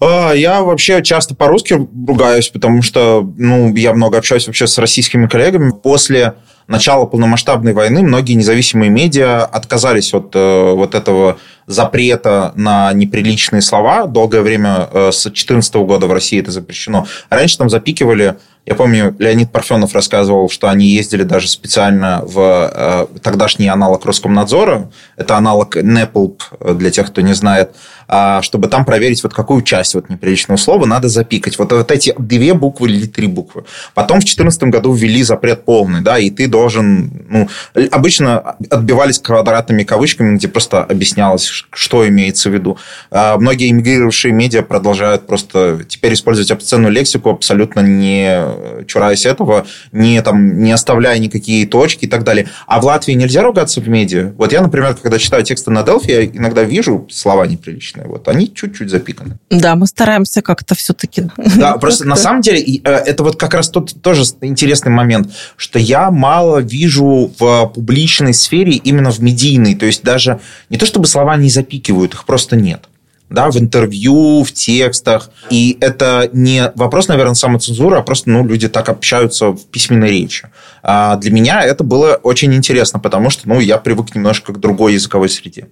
А, 0.00 0.32
я 0.32 0.62
вообще 0.62 1.02
часто 1.02 1.34
по-русски 1.34 1.88
ругаюсь, 2.06 2.48
потому 2.48 2.82
что 2.82 3.30
ну, 3.36 3.74
я 3.74 3.92
много 3.92 4.18
общаюсь 4.18 4.46
вообще 4.46 4.66
с 4.66 4.78
российскими 4.78 5.26
коллегами. 5.26 5.72
После 5.72 6.34
начала 6.66 7.06
полномасштабной 7.06 7.72
войны 7.72 8.02
многие 8.02 8.32
независимые 8.32 8.90
медиа 8.90 9.44
отказались 9.44 10.14
от 10.14 10.34
э, 10.34 10.72
вот 10.72 10.94
этого 10.94 11.38
запрета 11.66 12.52
на 12.56 12.92
неприличные 12.92 13.62
слова. 13.62 14.06
Долгое 14.06 14.40
время 14.40 14.88
э, 14.90 15.12
с 15.12 15.22
2014 15.22 15.74
года 15.76 16.06
в 16.06 16.12
России 16.12 16.40
это 16.40 16.50
запрещено. 16.50 17.06
Раньше 17.30 17.58
там 17.58 17.68
запикивали 17.68 18.38
я 18.64 18.76
помню, 18.76 19.14
Леонид 19.18 19.50
Парфенов 19.50 19.92
рассказывал, 19.92 20.48
что 20.48 20.68
они 20.68 20.86
ездили 20.86 21.24
даже 21.24 21.48
специально 21.48 22.22
в 22.24 22.38
э, 22.72 23.06
тогдашний 23.20 23.66
аналог 23.66 24.04
Роскомнадзора. 24.04 24.88
Это 25.16 25.36
аналог 25.36 25.74
НЭПЛП, 25.74 26.42
для 26.74 26.90
тех, 26.92 27.08
кто 27.08 27.22
не 27.22 27.34
знает. 27.34 27.74
А, 28.14 28.42
чтобы 28.42 28.68
там 28.68 28.84
проверить, 28.84 29.22
вот 29.22 29.32
какую 29.32 29.62
часть 29.62 29.94
вот 29.94 30.10
неприличного 30.10 30.58
слова 30.58 30.84
надо 30.84 31.08
запикать. 31.08 31.58
Вот, 31.58 31.72
вот 31.72 31.90
эти 31.90 32.12
две 32.18 32.52
буквы 32.52 32.90
или 32.90 33.06
три 33.06 33.26
буквы. 33.26 33.64
Потом 33.94 34.18
в 34.18 34.24
2014 34.24 34.64
году 34.64 34.92
ввели 34.92 35.22
запрет 35.22 35.64
полный, 35.64 36.02
да, 36.02 36.18
и 36.18 36.28
ты 36.28 36.46
должен... 36.46 37.10
Ну, 37.30 37.48
обычно 37.90 38.56
отбивались 38.68 39.18
квадратными 39.18 39.84
кавычками, 39.84 40.36
где 40.36 40.46
просто 40.46 40.84
объяснялось, 40.84 41.64
что 41.72 42.06
имеется 42.06 42.50
в 42.50 42.52
виду. 42.52 42.76
А 43.10 43.38
многие 43.38 43.70
эмигрировавшие 43.70 44.34
медиа 44.34 44.60
продолжают 44.60 45.26
просто 45.26 45.80
теперь 45.88 46.12
использовать 46.12 46.50
обсценную 46.50 46.92
лексику, 46.92 47.30
абсолютно 47.30 47.80
не 47.80 48.84
чураясь 48.86 49.24
этого, 49.24 49.66
не, 49.90 50.20
там, 50.20 50.62
не 50.62 50.72
оставляя 50.72 51.18
никакие 51.18 51.66
точки 51.66 52.04
и 52.04 52.08
так 52.08 52.24
далее. 52.24 52.50
А 52.66 52.78
в 52.78 52.84
Латвии 52.84 53.14
нельзя 53.14 53.42
ругаться 53.42 53.80
в 53.80 53.88
медиа. 53.88 54.34
Вот 54.36 54.52
я, 54.52 54.60
например, 54.60 54.98
когда 55.00 55.18
читаю 55.18 55.44
тексты 55.44 55.70
на 55.70 55.78
Delphi, 55.78 56.10
я 56.10 56.26
иногда 56.26 56.62
вижу 56.62 57.08
слова 57.10 57.46
неприличные. 57.46 58.01
Вот 58.06 58.28
они 58.28 58.52
чуть-чуть 58.52 58.90
запиканы. 58.90 59.38
Да, 59.50 59.74
мы 59.74 59.86
стараемся 59.86 60.42
как-то 60.42 60.74
все-таки. 60.74 61.24
Да, 61.56 61.76
просто 61.80 62.06
на 62.06 62.16
самом 62.16 62.42
деле 62.42 62.60
э, 62.60 62.90
это 62.90 63.22
вот 63.22 63.36
как 63.36 63.54
раз 63.54 63.68
тот 63.68 63.94
тоже 64.02 64.22
интересный 64.40 64.92
момент, 64.92 65.32
что 65.56 65.78
я 65.78 66.10
мало 66.10 66.58
вижу 66.58 67.32
в 67.38 67.66
публичной 67.74 68.34
сфере 68.34 68.72
именно 68.72 69.10
в 69.10 69.20
медийной. 69.20 69.74
То 69.74 69.86
есть 69.86 70.02
даже 70.02 70.40
не 70.70 70.78
то, 70.78 70.86
чтобы 70.86 71.06
слова 71.06 71.36
не 71.36 71.48
запикивают, 71.48 72.14
их 72.14 72.24
просто 72.24 72.56
нет 72.56 72.88
да, 73.32 73.50
в 73.50 73.56
интервью, 73.56 74.44
в 74.44 74.52
текстах. 74.52 75.30
И 75.50 75.76
это 75.80 76.28
не 76.32 76.70
вопрос, 76.74 77.08
наверное, 77.08 77.34
самоцензуры, 77.34 77.96
а 77.96 78.02
просто 78.02 78.30
ну, 78.30 78.46
люди 78.46 78.68
так 78.68 78.88
общаются 78.88 79.48
в 79.50 79.64
письменной 79.66 80.10
речи. 80.10 80.48
А 80.82 81.16
для 81.16 81.30
меня 81.30 81.62
это 81.62 81.84
было 81.84 82.20
очень 82.22 82.54
интересно, 82.54 82.98
потому 82.98 83.30
что 83.30 83.48
ну, 83.48 83.60
я 83.60 83.78
привык 83.78 84.14
немножко 84.14 84.52
к 84.52 84.60
другой 84.60 84.94
языковой 84.94 85.28
среде. 85.28 85.68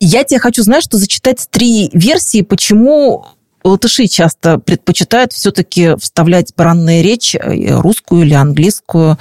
Я 0.00 0.24
тебе 0.24 0.40
хочу, 0.40 0.62
знаешь, 0.62 0.84
что 0.84 0.98
зачитать 0.98 1.46
три 1.50 1.90
версии, 1.92 2.42
почему 2.42 3.26
латыши 3.64 4.06
часто 4.06 4.58
предпочитают 4.58 5.32
все-таки 5.32 5.96
вставлять 5.98 6.52
бранные 6.56 7.02
речь, 7.02 7.34
э, 7.34 7.80
русскую 7.80 8.22
или 8.22 8.34
английскую, 8.34 9.18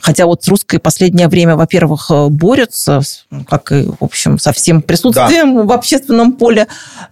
хотя 0.00 0.26
вот 0.26 0.44
с 0.44 0.48
русской 0.48 0.78
последнее 0.78 1.28
время, 1.28 1.56
во-первых, 1.56 2.10
э, 2.10 2.28
борются, 2.28 3.00
как 3.48 3.72
и, 3.72 3.86
в 3.86 4.04
общем, 4.04 4.38
со 4.38 4.52
всем 4.52 4.82
присутствием 4.82 5.56
да. 5.56 5.62
в 5.62 5.72
общественном 5.72 6.32
поле. 6.32 6.66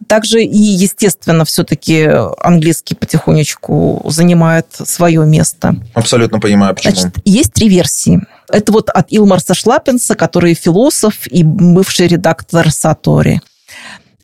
Также 0.06 0.42
и, 0.42 0.58
естественно, 0.58 1.44
все-таки 1.44 2.08
английский 2.38 2.94
потихонечку 2.94 4.04
занимает 4.06 4.66
свое 4.70 5.24
место. 5.24 5.76
Абсолютно 5.94 6.40
понимаю, 6.40 6.74
почему. 6.74 6.94
Значит, 6.94 7.18
есть 7.24 7.52
три 7.52 7.68
версии. 7.68 8.20
Это 8.50 8.72
вот 8.72 8.90
от 8.90 9.06
Илмарса 9.10 9.54
Шлапенса, 9.54 10.14
который 10.14 10.54
философ 10.54 11.26
и 11.26 11.42
бывший 11.42 12.08
редактор 12.08 12.70
Сатори. 12.70 13.40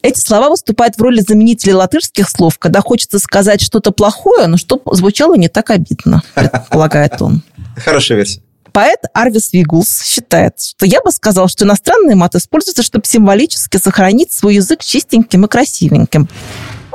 Эти 0.02 0.18
слова 0.18 0.50
выступают 0.50 0.96
в 0.96 1.02
роли 1.02 1.20
заменителя 1.26 1.76
латышских 1.76 2.28
слов, 2.28 2.58
когда 2.58 2.80
хочется 2.80 3.18
сказать 3.18 3.62
что-то 3.62 3.90
плохое, 3.90 4.46
но 4.48 4.58
чтобы 4.58 4.94
звучало 4.94 5.34
не 5.34 5.48
так 5.48 5.70
обидно, 5.70 6.22
предполагает 6.34 7.22
он. 7.22 7.42
Хорошая 7.76 8.18
версия. 8.18 8.42
Поэт 8.74 8.98
Арвис 9.14 9.52
Вигулс 9.52 10.02
считает, 10.02 10.60
что 10.60 10.84
я 10.84 11.00
бы 11.00 11.12
сказал, 11.12 11.48
что 11.48 11.64
иностранный 11.64 12.16
мат 12.16 12.34
используется, 12.34 12.82
чтобы 12.82 13.06
символически 13.06 13.76
сохранить 13.76 14.32
свой 14.32 14.56
язык 14.56 14.82
чистеньким 14.82 15.44
и 15.44 15.48
красивеньким. 15.48 16.28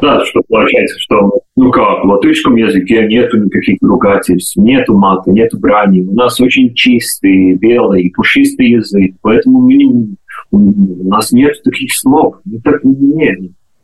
Да, 0.01 0.23
что 0.25 0.41
получается, 0.47 0.99
что, 0.99 1.41
ну 1.55 1.71
как, 1.71 2.03
в 2.03 2.07
латышском 2.07 2.55
языке 2.55 3.05
нету 3.07 3.37
никаких 3.37 3.77
ругательств, 3.81 4.55
нету 4.57 4.97
мата, 4.97 5.31
нету 5.31 5.59
брани. 5.59 6.01
У 6.01 6.13
нас 6.13 6.39
очень 6.39 6.73
чистый, 6.73 7.55
белый, 7.55 8.11
пушистый 8.15 8.69
язык, 8.71 9.15
поэтому 9.21 9.59
мы, 9.61 10.15
у 10.51 11.07
нас 11.09 11.31
нет 11.31 11.61
таких 11.63 11.93
слов. 11.93 12.37
Ну, 12.45 12.59
так 12.63 12.83
нет. 12.83 13.39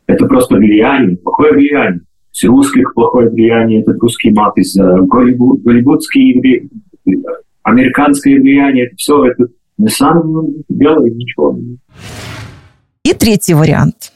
Это 0.06 0.26
просто 0.26 0.56
влияние, 0.56 1.16
плохое 1.16 1.52
влияние. 1.52 2.00
С 2.30 2.44
русских 2.44 2.92
плохое 2.94 3.30
влияние, 3.30 3.80
это 3.80 3.92
русский 3.98 4.30
мат, 4.30 4.56
из 4.58 4.76
голливуд, 4.76 5.62
голливудский 5.62 6.68
американское 7.62 8.38
влияние, 8.38 8.86
это 8.86 8.96
все 8.96 9.24
это 9.24 9.46
на 9.78 9.88
самом 9.88 10.54
деле 10.68 11.10
ничего. 11.10 11.58
И 13.04 13.12
третий 13.12 13.54
вариант 13.54 14.12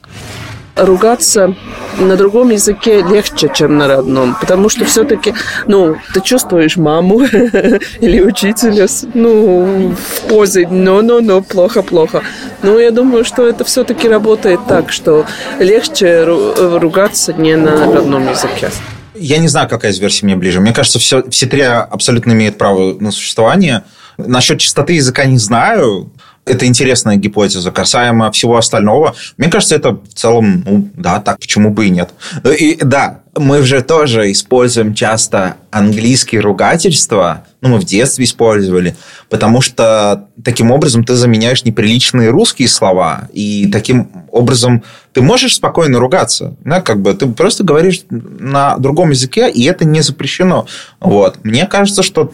ругаться 0.75 1.55
на 1.99 2.15
другом 2.15 2.49
языке 2.49 3.01
легче, 3.01 3.49
чем 3.53 3.77
на 3.77 3.87
родном, 3.87 4.35
потому 4.39 4.69
что 4.69 4.85
все-таки, 4.85 5.33
ну, 5.67 5.97
ты 6.13 6.21
чувствуешь 6.21 6.77
маму 6.77 7.21
или 7.99 8.21
учителя, 8.21 8.87
ну, 9.13 9.93
в 9.95 10.21
позе, 10.27 10.67
но-но-но, 10.67 11.41
плохо-плохо. 11.41 12.23
Но 12.63 12.79
я 12.79 12.91
думаю, 12.91 13.25
что 13.25 13.45
это 13.45 13.63
все-таки 13.63 14.07
работает 14.07 14.59
так, 14.67 14.91
что 14.91 15.25
легче 15.59 16.23
ругаться 16.23 17.33
не 17.33 17.55
на 17.55 17.93
родном 17.93 18.29
языке. 18.29 18.69
Я 19.13 19.37
не 19.37 19.47
знаю, 19.47 19.69
какая 19.69 19.91
из 19.91 19.99
версий 19.99 20.25
мне 20.25 20.35
ближе. 20.35 20.61
Мне 20.61 20.73
кажется, 20.73 20.97
все, 20.97 21.27
все 21.29 21.45
три 21.45 21.61
абсолютно 21.61 22.31
имеют 22.31 22.57
право 22.57 22.95
на 22.99 23.11
существование. 23.11 23.83
Насчет 24.17 24.59
чистоты 24.59 24.93
языка 24.93 25.25
не 25.25 25.37
знаю 25.37 26.09
это 26.45 26.65
интересная 26.65 27.17
гипотеза. 27.17 27.71
Касаемо 27.71 28.31
всего 28.31 28.57
остального, 28.57 29.15
мне 29.37 29.49
кажется, 29.49 29.75
это 29.75 29.91
в 29.91 30.13
целом, 30.13 30.63
ну, 30.65 30.89
да, 30.95 31.19
так, 31.19 31.39
почему 31.39 31.69
бы 31.69 31.87
и 31.87 31.89
нет. 31.89 32.11
И 32.59 32.77
да, 32.81 33.21
мы 33.35 33.61
же 33.61 33.81
тоже 33.81 34.31
используем 34.31 34.93
часто 34.93 35.55
английские 35.69 36.41
ругательства, 36.41 37.45
ну, 37.61 37.69
мы 37.69 37.79
в 37.79 37.85
детстве 37.85 38.25
использовали, 38.25 38.95
потому 39.29 39.61
что 39.61 40.27
таким 40.43 40.71
образом 40.71 41.03
ты 41.03 41.13
заменяешь 41.15 41.63
неприличные 41.63 42.29
русские 42.29 42.67
слова, 42.67 43.29
и 43.31 43.69
таким 43.71 44.09
образом 44.31 44.83
ты 45.13 45.21
можешь 45.21 45.55
спокойно 45.55 45.99
ругаться, 45.99 46.55
да, 46.65 46.81
как 46.81 47.01
бы 47.01 47.13
ты 47.13 47.27
просто 47.27 47.63
говоришь 47.63 48.01
на 48.09 48.77
другом 48.77 49.11
языке, 49.11 49.49
и 49.49 49.63
это 49.65 49.85
не 49.85 50.01
запрещено. 50.01 50.67
Вот. 50.99 51.43
Мне 51.43 51.67
кажется, 51.67 52.03
что 52.03 52.33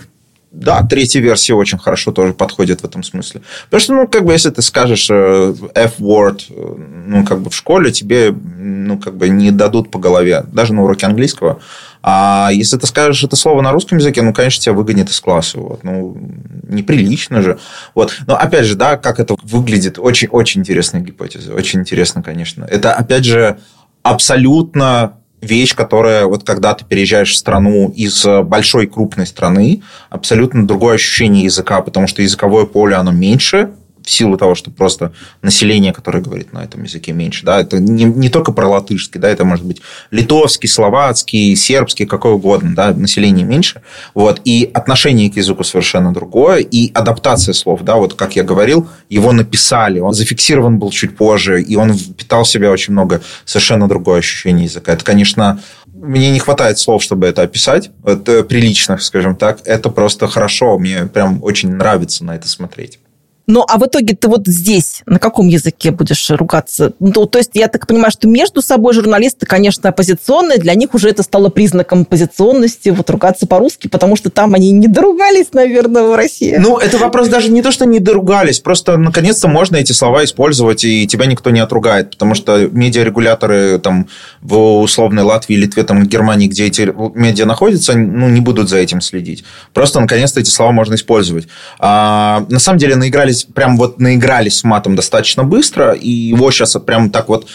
да, 0.51 0.81
третья 0.83 1.19
версия 1.19 1.53
очень 1.53 1.77
хорошо 1.77 2.11
тоже 2.11 2.33
подходит 2.33 2.81
в 2.81 2.85
этом 2.85 3.03
смысле. 3.03 3.41
Потому 3.65 3.81
что, 3.81 3.93
ну, 3.93 4.07
как 4.07 4.25
бы, 4.25 4.31
если 4.31 4.49
ты 4.49 4.61
скажешь 4.61 5.07
э, 5.09 5.53
F-word, 5.75 6.41
э, 6.49 6.75
ну, 7.07 7.25
как 7.25 7.41
бы 7.41 7.49
в 7.49 7.55
школе 7.55 7.91
тебе, 7.91 8.31
ну, 8.31 8.97
как 8.97 9.17
бы 9.17 9.29
не 9.29 9.51
дадут 9.51 9.91
по 9.91 9.99
голове, 9.99 10.45
даже 10.51 10.73
на 10.73 10.83
уроке 10.83 11.05
английского. 11.05 11.59
А 12.01 12.49
если 12.53 12.77
ты 12.77 12.87
скажешь 12.87 13.23
это 13.23 13.35
слово 13.35 13.61
на 13.61 13.71
русском 13.71 13.97
языке, 13.97 14.21
ну, 14.21 14.33
конечно, 14.33 14.63
тебя 14.63 14.73
выгонят 14.73 15.09
из 15.09 15.19
класса. 15.19 15.59
Вот. 15.59 15.83
Ну, 15.83 16.17
неприлично 16.63 17.41
же. 17.41 17.59
Вот. 17.93 18.17
Но, 18.25 18.37
опять 18.37 18.65
же, 18.65 18.75
да, 18.75 18.97
как 18.97 19.19
это 19.19 19.35
выглядит, 19.43 19.99
очень-очень 19.99 20.61
интересная 20.61 21.01
гипотеза. 21.01 21.53
Очень 21.53 21.81
интересно, 21.81 22.23
конечно. 22.23 22.63
Это, 22.63 22.93
опять 22.93 23.25
же, 23.25 23.59
абсолютно 24.03 25.17
вещь, 25.41 25.75
которая 25.75 26.25
вот 26.25 26.43
когда 26.43 26.73
ты 26.73 26.83
переезжаешь 26.85 27.33
в 27.33 27.37
страну 27.37 27.89
из 27.95 28.25
большой 28.25 28.87
крупной 28.87 29.27
страны, 29.27 29.81
абсолютно 30.09 30.67
другое 30.67 30.95
ощущение 30.95 31.43
языка, 31.43 31.81
потому 31.81 32.07
что 32.07 32.21
языковое 32.21 32.65
поле, 32.65 32.95
оно 32.95 33.11
меньше, 33.11 33.71
в 34.07 34.09
силу 34.09 34.37
того, 34.37 34.55
что 34.55 34.71
просто 34.71 35.11
население, 35.41 35.91
которое 35.91 36.21
говорит 36.21 36.53
на 36.53 36.63
этом 36.63 36.83
языке, 36.83 37.11
меньше. 37.11 37.45
Да? 37.45 37.59
Это 37.59 37.77
не, 37.77 38.05
не 38.05 38.29
только 38.29 38.53
про 38.53 38.65
латышский, 38.65 39.19
да, 39.19 39.27
это 39.27 39.43
может 39.43 39.65
быть 39.65 39.81
литовский, 40.11 40.69
словацкий, 40.69 41.53
сербский, 41.57 42.05
какой 42.05 42.31
угодно, 42.31 42.73
да, 42.73 42.93
население 42.93 43.45
меньше. 43.45 43.81
Вот, 44.13 44.39
и 44.45 44.71
отношение 44.73 45.29
к 45.29 45.35
языку 45.35 45.65
совершенно 45.65 46.13
другое, 46.13 46.59
и 46.59 46.89
адаптация 46.93 47.51
слов, 47.51 47.81
да, 47.83 47.97
вот 47.97 48.13
как 48.13 48.37
я 48.37 48.43
говорил, 48.43 48.87
его 49.09 49.33
написали, 49.33 49.99
он 49.99 50.13
зафиксирован 50.13 50.79
был 50.79 50.91
чуть 50.91 51.17
позже, 51.17 51.61
и 51.61 51.75
он 51.75 51.93
впитал 51.93 52.45
в 52.45 52.47
себя 52.47 52.71
очень 52.71 52.93
много 52.93 53.21
совершенно 53.43 53.89
другое 53.89 54.19
ощущение 54.19 54.65
языка. 54.67 54.93
Это, 54.93 55.03
конечно, 55.03 55.59
мне 55.85 56.31
не 56.31 56.39
хватает 56.39 56.79
слов, 56.79 57.03
чтобы 57.03 57.27
это 57.27 57.41
описать, 57.41 57.91
это 58.05 58.43
приличных, 58.43 59.03
скажем 59.03 59.35
так. 59.35 59.59
Это 59.65 59.89
просто 59.89 60.29
хорошо, 60.29 60.79
мне 60.79 61.07
прям 61.07 61.43
очень 61.43 61.73
нравится 61.73 62.23
на 62.23 62.37
это 62.37 62.47
смотреть. 62.47 62.99
Ну, 63.47 63.63
а 63.67 63.77
в 63.77 63.85
итоге 63.85 64.13
ты 64.13 64.27
вот 64.27 64.45
здесь 64.45 65.01
на 65.05 65.19
каком 65.19 65.47
языке 65.47 65.91
будешь 65.91 66.29
ругаться? 66.31 66.93
Ну, 66.99 67.25
то 67.25 67.37
есть 67.37 67.51
я 67.53 67.69
так 67.69 67.87
понимаю, 67.87 68.11
что 68.11 68.27
между 68.27 68.61
собой 68.61 68.93
журналисты, 68.93 69.45
конечно, 69.45 69.89
оппозиционные, 69.89 70.57
для 70.57 70.73
них 70.73 70.93
уже 70.93 71.09
это 71.09 71.23
стало 71.23 71.47
признаком 71.47 72.01
оппозиционности, 72.01 72.89
вот 72.89 73.09
ругаться 73.09 73.47
по-русски, 73.47 73.87
потому 73.87 74.17
что 74.17 74.29
там 74.29 74.53
они 74.53 74.71
не 74.71 74.87
доругались, 74.87 75.53
наверное, 75.53 76.03
в 76.03 76.15
России. 76.15 76.57
Ну, 76.59 76.77
это 76.77 76.97
вопрос 76.97 77.29
даже 77.29 77.49
не 77.49 77.61
то, 77.61 77.71
что 77.71 77.85
не 77.85 77.99
доругались, 77.99 78.59
просто 78.59 78.97
наконец-то 78.97 79.47
можно 79.47 79.77
эти 79.77 79.93
слова 79.93 80.25
использовать, 80.25 80.83
и 80.83 81.07
тебя 81.07 81.25
никто 81.25 81.49
не 81.49 81.61
отругает, 81.61 82.11
потому 82.11 82.35
что 82.35 82.67
медиарегуляторы 82.67 83.79
там 83.79 84.09
в 84.41 84.81
условной 84.81 85.23
Латвии, 85.23 85.55
Литве, 85.55 85.83
там, 85.83 86.05
Германии, 86.05 86.47
где 86.47 86.65
эти 86.65 86.93
медиа 87.15 87.45
находятся, 87.45 87.93
ну, 87.93 88.27
не 88.27 88.41
будут 88.41 88.67
за 88.67 88.77
этим 88.77 88.99
следить. 88.99 89.45
Просто 89.73 90.01
наконец-то 90.01 90.41
эти 90.41 90.49
слова 90.49 90.73
можно 90.73 90.95
использовать. 90.95 91.47
А, 91.79 92.45
на 92.49 92.59
самом 92.59 92.79
деле 92.79 92.97
наигрались 92.97 93.36
наигрались, 93.45 93.53
прям 93.53 93.77
вот 93.77 93.99
наигрались 93.99 94.57
с 94.57 94.63
матом 94.63 94.95
достаточно 94.95 95.43
быстро, 95.43 95.93
и 95.93 96.09
его 96.09 96.51
сейчас 96.51 96.77
прям 96.85 97.09
так 97.09 97.29
вот... 97.29 97.47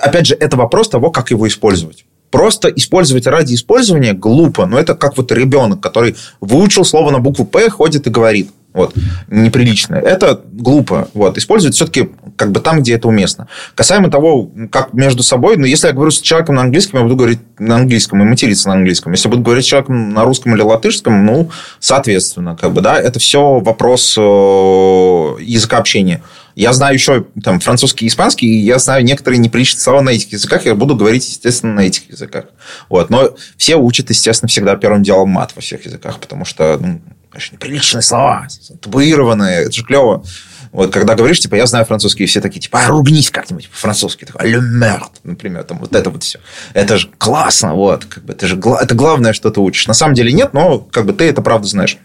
Опять 0.00 0.26
же, 0.26 0.34
это 0.34 0.56
вопрос 0.56 0.88
того, 0.88 1.10
как 1.10 1.30
его 1.30 1.46
использовать. 1.48 2.04
Просто 2.30 2.68
использовать 2.68 3.26
ради 3.26 3.54
использования 3.54 4.12
глупо. 4.12 4.66
Но 4.66 4.78
это 4.78 4.94
как 4.94 5.16
вот 5.16 5.32
ребенок, 5.32 5.80
который 5.80 6.16
выучил 6.40 6.84
слово 6.84 7.10
на 7.10 7.18
букву 7.18 7.46
«П», 7.46 7.70
ходит 7.70 8.06
и 8.06 8.10
говорит. 8.10 8.50
Вот, 8.76 8.94
неприличное. 9.28 10.02
Это 10.02 10.38
глупо. 10.52 11.08
Вот, 11.14 11.38
использовать 11.38 11.74
все-таки 11.74 12.10
как 12.36 12.52
бы 12.52 12.60
там, 12.60 12.80
где 12.80 12.96
это 12.96 13.08
уместно. 13.08 13.48
Касаемо 13.74 14.10
того, 14.10 14.50
как 14.70 14.92
между 14.92 15.22
собой, 15.22 15.56
ну, 15.56 15.64
если 15.64 15.86
я 15.86 15.94
говорю 15.94 16.10
с 16.10 16.20
человеком 16.20 16.56
на 16.56 16.60
английском, 16.60 17.00
я 17.00 17.04
буду 17.04 17.16
говорить 17.16 17.38
на 17.58 17.76
английском 17.76 18.20
и 18.20 18.26
материться 18.26 18.68
на 18.68 18.74
английском. 18.74 19.12
Если 19.12 19.30
буду 19.30 19.40
говорить 19.40 19.64
с 19.64 19.68
человеком 19.68 20.12
на 20.12 20.24
русском 20.24 20.54
или 20.54 20.60
латышском, 20.60 21.24
ну, 21.24 21.50
соответственно, 21.80 22.54
как 22.54 22.74
бы, 22.74 22.82
да, 22.82 23.00
это 23.00 23.18
все 23.18 23.60
вопрос 23.60 24.14
э, 24.18 24.20
языка 24.20 25.78
общения. 25.78 26.22
Я 26.54 26.74
знаю 26.74 26.92
еще 26.92 27.24
там, 27.42 27.60
французский 27.60 28.04
и 28.04 28.08
испанский, 28.08 28.46
и 28.46 28.58
я 28.58 28.78
знаю 28.78 29.04
некоторые 29.04 29.38
неприличные 29.38 29.80
слова 29.80 30.02
на 30.02 30.10
этих 30.10 30.32
языках, 30.32 30.66
я 30.66 30.74
буду 30.74 30.96
говорить, 30.96 31.26
естественно, 31.26 31.72
на 31.72 31.80
этих 31.80 32.10
языках. 32.10 32.44
Вот. 32.90 33.08
Но 33.08 33.34
все 33.56 33.76
учат, 33.76 34.10
естественно, 34.10 34.50
всегда 34.50 34.76
первым 34.76 35.02
делом 35.02 35.30
мат 35.30 35.52
во 35.54 35.62
всех 35.62 35.86
языках, 35.86 36.20
потому 36.20 36.44
что 36.44 36.76
ну, 36.78 37.00
конечно, 37.30 37.54
неприличные 37.54 38.02
слова, 38.02 38.46
табуированные, 38.80 39.62
это 39.62 39.72
же 39.72 39.84
клево. 39.84 40.24
Вот 40.72 40.92
когда 40.92 41.14
говоришь, 41.14 41.40
типа, 41.40 41.54
я 41.54 41.66
знаю 41.66 41.86
французский, 41.86 42.26
все 42.26 42.40
такие, 42.40 42.60
типа, 42.60 42.80
а 42.80 42.88
ругнись 42.88 43.30
как-нибудь 43.30 43.70
по-французски. 43.70 44.24
Такой, 44.24 44.60
merde, 44.60 45.06
например, 45.24 45.64
там 45.64 45.78
вот 45.78 45.94
это 45.94 46.10
вот 46.10 46.22
все. 46.22 46.38
Это 46.74 46.98
же 46.98 47.08
классно, 47.16 47.74
вот, 47.74 48.04
как 48.04 48.24
бы, 48.24 48.32
это 48.34 48.46
же 48.46 48.56
это 48.58 48.94
главное, 48.94 49.32
что 49.32 49.50
ты 49.50 49.60
учишь. 49.60 49.86
На 49.86 49.94
самом 49.94 50.14
деле 50.14 50.32
нет, 50.32 50.52
но 50.52 50.78
как 50.78 51.06
бы 51.06 51.12
ты 51.12 51.24
это 51.24 51.40
правда 51.40 51.66
знаешь. 51.66 51.96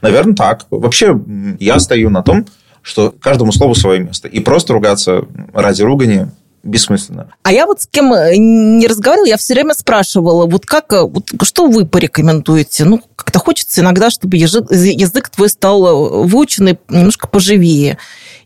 Наверное, 0.00 0.34
так. 0.34 0.66
Вообще, 0.70 1.18
я 1.58 1.78
стою 1.78 2.10
на 2.10 2.22
том, 2.22 2.46
что 2.82 3.10
каждому 3.10 3.52
слову 3.52 3.74
свое 3.74 4.00
место. 4.00 4.28
И 4.28 4.40
просто 4.40 4.72
ругаться 4.72 5.24
ради 5.52 5.82
ругани 5.82 6.28
бессмысленно. 6.62 7.32
А 7.42 7.52
я 7.52 7.66
вот 7.66 7.82
с 7.82 7.86
кем 7.86 8.12
э, 8.12 8.36
не 8.36 8.86
разговаривала, 8.86 9.26
я 9.26 9.36
все 9.36 9.54
время 9.54 9.74
спрашивала, 9.74 10.46
вот 10.46 10.66
как, 10.66 10.92
э, 10.92 11.02
вот 11.02 11.30
что 11.42 11.66
вы 11.66 11.86
порекомендуете? 11.86 12.84
Ну, 12.84 13.02
как-то 13.16 13.38
хочется 13.38 13.80
иногда, 13.80 14.10
чтобы 14.10 14.36
язык, 14.36 15.28
твой 15.28 15.48
стал 15.48 15.86
э, 15.86 16.26
выученный 16.26 16.78
немножко 16.88 17.28
поживее. 17.28 17.98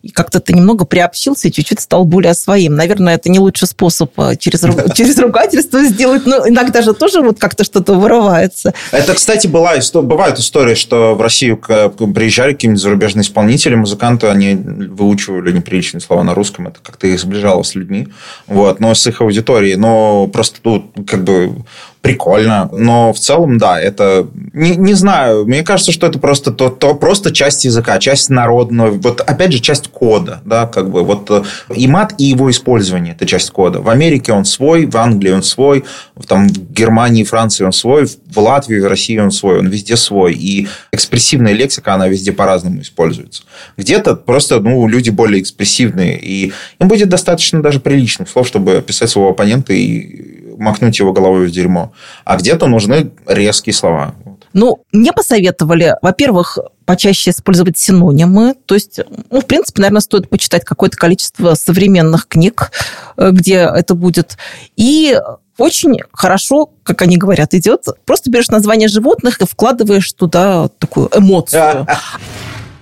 И 0.05 0.11
как-то 0.11 0.39
ты 0.39 0.53
немного 0.53 0.85
приобщился 0.85 1.49
и 1.49 1.53
чуть-чуть 1.53 1.81
стал 1.81 2.05
более 2.05 2.35
своим. 2.35 2.75
Наверное, 2.75 3.15
это 3.15 3.31
не 3.31 3.39
лучший 3.39 3.67
способ 3.67 4.13
э, 4.21 4.37
через, 4.37 4.61
через 4.95 5.19
ругательство 5.19 5.83
сделать, 5.83 6.27
но 6.27 6.47
иногда 6.47 6.83
же 6.83 6.93
тоже 6.93 7.23
вот 7.23 7.39
как-то 7.39 7.65
что-то 7.65 7.95
вырывается. 7.95 8.75
Это, 8.93 9.15
кстати, 9.15 9.47
была, 9.47 9.73
бывают 9.95 10.39
истории, 10.39 10.75
что 10.75 11.15
в 11.15 11.23
Россию 11.23 11.57
приезжали 11.57 12.53
какие-нибудь 12.53 12.83
зарубежные 12.83 13.23
исполнители, 13.23 13.77
музыканты, 13.77 14.27
они 14.27 14.55
выучивали 14.55 15.53
неприличные 15.53 16.03
слова 16.03 16.23
на 16.23 16.35
русском, 16.35 16.69
это 16.69 16.81
как-то 16.83 17.07
их 17.07 17.19
сближало 17.19 17.63
с 17.63 17.75
людьми, 17.75 18.09
вот, 18.47 18.81
но 18.81 18.95
с 18.95 19.07
их 19.07 19.23
аудиторией, 19.23 19.77
но 19.77 20.27
просто 20.27 20.61
тут 20.61 20.85
как 21.07 21.25
бы 21.25 21.65
прикольно. 22.05 22.69
Но 22.71 23.15
в 23.15 23.19
целом, 23.19 23.57
да, 23.57 23.81
это... 23.81 24.29
Не, 24.53 24.77
не 24.77 24.93
знаю, 24.93 25.47
мне 25.47 25.63
кажется, 25.63 25.91
что 25.91 26.07
это 26.07 26.19
просто, 26.19 26.53
то, 26.53 26.69
то, 26.69 26.95
просто 26.95 27.33
часть 27.33 27.65
языка, 27.65 27.99
часть 27.99 28.29
народного. 28.29 28.91
Вот, 28.91 29.23
опять 29.23 29.53
же, 29.53 29.59
часть 29.59 29.89
кода, 29.89 30.43
да, 30.45 30.67
как 30.67 30.91
бы. 30.91 31.03
Вот 31.03 31.31
э, 31.31 31.43
и 31.75 31.89
мат, 31.89 32.13
и 32.19 32.25
его 32.25 32.51
использование– 32.51 33.15
это 33.17 33.25
часть 33.25 33.51
кода. 33.51 33.81
В 33.81 33.89
Америке 33.89 34.33
он 34.33 34.45
свой, 34.45 34.85
в 34.85 34.95
Англии 34.99 35.31
он 35.31 35.43
свой, 35.43 35.85
там, 36.29 36.47
в 36.47 36.73
Германии, 36.73 37.25
Франции 37.25 37.65
он 37.65 37.73
свой, 37.73 38.05
в 38.05 38.39
Латвии, 38.39 38.79
в 38.79 38.87
России 38.87 39.19
он 39.19 39.31
свой, 39.31 39.59
он 39.59 39.69
везде 39.69 39.97
свой. 39.97 40.35
И 40.35 40.69
экспрессивная 40.93 41.55
лексика, 41.55 41.95
она 41.95 42.09
везде 42.09 42.33
по-разному 42.33 42.83
используется. 42.83 43.45
Где-то 43.79 44.17
просто, 44.17 44.61
ну, 44.61 44.87
люди 44.87 45.09
более 45.09 45.41
экспрессивные, 45.41 46.21
и 46.21 46.53
им 46.79 46.89
будет 46.89 47.09
достаточно 47.09 47.63
даже 47.63 47.81
приличных 47.81 48.29
слов, 48.29 48.47
чтобы 48.47 48.77
описать 48.77 49.09
своего 49.09 49.31
оппонента 49.31 49.73
и 49.73 50.44
макнуть 50.59 50.99
его 50.99 51.13
головой 51.13 51.47
в 51.47 51.51
дерьмо. 51.51 51.93
А 52.25 52.37
где-то 52.37 52.67
нужны 52.67 53.13
резкие 53.27 53.75
слова. 53.75 54.15
Ну, 54.53 54.85
мне 54.93 55.13
посоветовали, 55.13 55.97
во-первых, 56.01 56.59
почаще 56.85 57.31
использовать 57.31 57.77
синонимы. 57.77 58.55
То 58.67 58.75
есть, 58.75 59.01
ну, 59.31 59.41
в 59.41 59.47
принципе, 59.47 59.83
наверное, 59.83 60.01
стоит 60.01 60.29
почитать 60.29 60.65
какое-то 60.65 60.97
количество 60.97 61.55
современных 61.55 62.29
книг, 62.29 62.71
э, 63.17 63.31
где 63.33 63.57
это 63.57 63.95
будет. 63.95 64.39
И 64.77 65.19
очень 65.59 65.99
хорошо, 66.13 66.71
как 66.83 67.03
они 67.03 67.17
говорят, 67.17 67.55
идет. 67.55 67.85
Просто 68.05 68.31
берешь 68.31 68.49
название 68.49 68.89
животных 68.89 69.41
и 69.41 69.47
вкладываешь 69.47 70.13
туда 70.13 70.69
такую 70.79 71.09
эмоцию. 71.17 71.87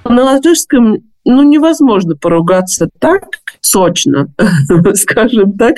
На 0.05 0.25
латышском 0.25 0.99
ну, 1.25 1.43
невозможно 1.43 2.17
поругаться 2.17 2.89
так 2.99 3.25
сочно, 3.61 4.29
скажем 4.95 5.57
так, 5.57 5.77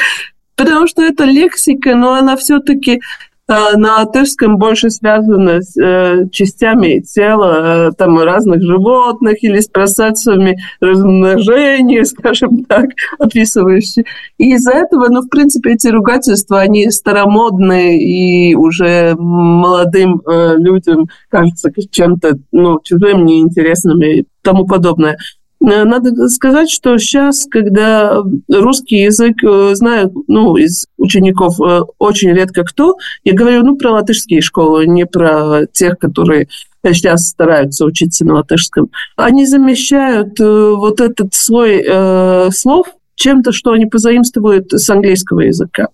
потому 0.57 0.87
что 0.87 1.03
это 1.03 1.25
лексика, 1.25 1.95
но 1.95 2.15
она 2.15 2.37
все-таки 2.37 3.01
э, 3.49 3.77
на 3.77 3.99
латышском 3.99 4.57
больше 4.57 4.91
связана 4.91 5.61
с 5.63 5.77
э, 5.81 6.29
частями 6.31 7.01
тела 7.01 7.89
э, 7.89 7.93
там, 7.97 8.19
разных 8.19 8.63
животных 8.63 9.43
или 9.43 9.61
с 9.61 9.69
процессами 9.69 10.59
размножения, 10.81 12.05
скажем 12.05 12.65
так, 12.65 12.87
описывающие. 13.19 14.05
И 14.39 14.55
из-за 14.55 14.73
этого, 14.73 15.09
ну, 15.09 15.23
в 15.23 15.29
принципе, 15.29 15.73
эти 15.73 15.89
ругательства, 15.89 16.61
они 16.61 16.91
старомодные 16.91 18.01
и 18.01 18.55
уже 18.55 19.15
молодым 19.17 20.21
э, 20.21 20.57
людям 20.59 21.09
кажутся 21.29 21.71
чем-то 21.91 22.39
ну, 22.53 22.81
чужим, 22.83 23.25
неинтересным 23.25 24.03
и 24.03 24.25
тому 24.43 24.67
подобное. 24.67 25.17
Э, 25.65 25.85
надо 25.85 26.29
сказать, 26.29 26.71
что 26.71 26.99
сейчас, 26.99 27.47
когда 27.51 28.23
русский 28.49 28.97
язык 28.97 29.43
э, 29.43 29.75
знают 29.75 30.13
ну, 30.29 30.57
из 30.57 30.87
учеников 30.99 31.61
э, 31.61 31.81
очень 31.99 32.31
редко 32.31 32.65
кто, 32.65 32.97
я 33.25 33.35
говорю 33.35 33.63
ну, 33.63 33.77
про 33.77 33.93
латышские 33.93 34.41
школы, 34.41 34.87
не 34.87 35.07
про 35.07 35.67
тех, 35.73 35.99
которые 35.99 36.49
сейчас 36.85 37.29
стараются 37.29 37.87
учиться 37.87 38.27
на 38.27 38.35
латышском, 38.35 38.91
они 39.17 39.47
замещают 39.47 40.39
вот 40.39 41.01
этот 41.01 41.33
слой 41.33 41.83
э, 41.83 42.51
слов 42.51 42.89
чем-то, 43.15 43.53
что 43.53 43.71
они 43.71 43.87
позаимствуют 43.87 44.71
с 44.73 44.91
английского 44.91 45.41
языка. 45.41 45.89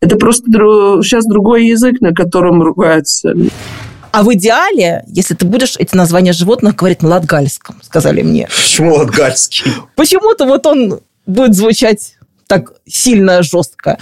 Это 0.00 0.16
просто 0.16 0.44
сейчас 1.02 1.24
другой 1.26 1.66
язык, 1.66 2.00
на 2.00 2.14
котором 2.14 2.62
ругаются. 2.62 3.34
А 4.10 4.22
в 4.22 4.32
идеале, 4.34 5.04
если 5.06 5.34
ты 5.34 5.44
будешь 5.46 5.76
эти 5.76 5.94
названия 5.94 6.32
животных 6.32 6.76
говорить 6.76 7.02
на 7.02 7.08
латгальском, 7.10 7.80
сказали 7.82 8.22
мне. 8.22 8.48
Почему 8.48 8.94
латгальский? 8.94 9.72
Почему-то 9.96 10.46
вот 10.46 10.66
он 10.66 11.00
будет 11.26 11.54
звучать 11.54 12.16
так 12.46 12.72
сильно 12.86 13.42
жестко. 13.42 13.98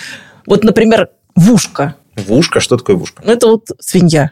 Вот, 0.46 0.64
например, 0.64 1.10
вушка. 1.34 1.96
Вушка? 2.16 2.60
Что 2.60 2.78
такое 2.78 2.96
вушка? 2.96 3.22
Ну, 3.24 3.32
это 3.32 3.46
вот 3.46 3.66
свинья. 3.78 4.30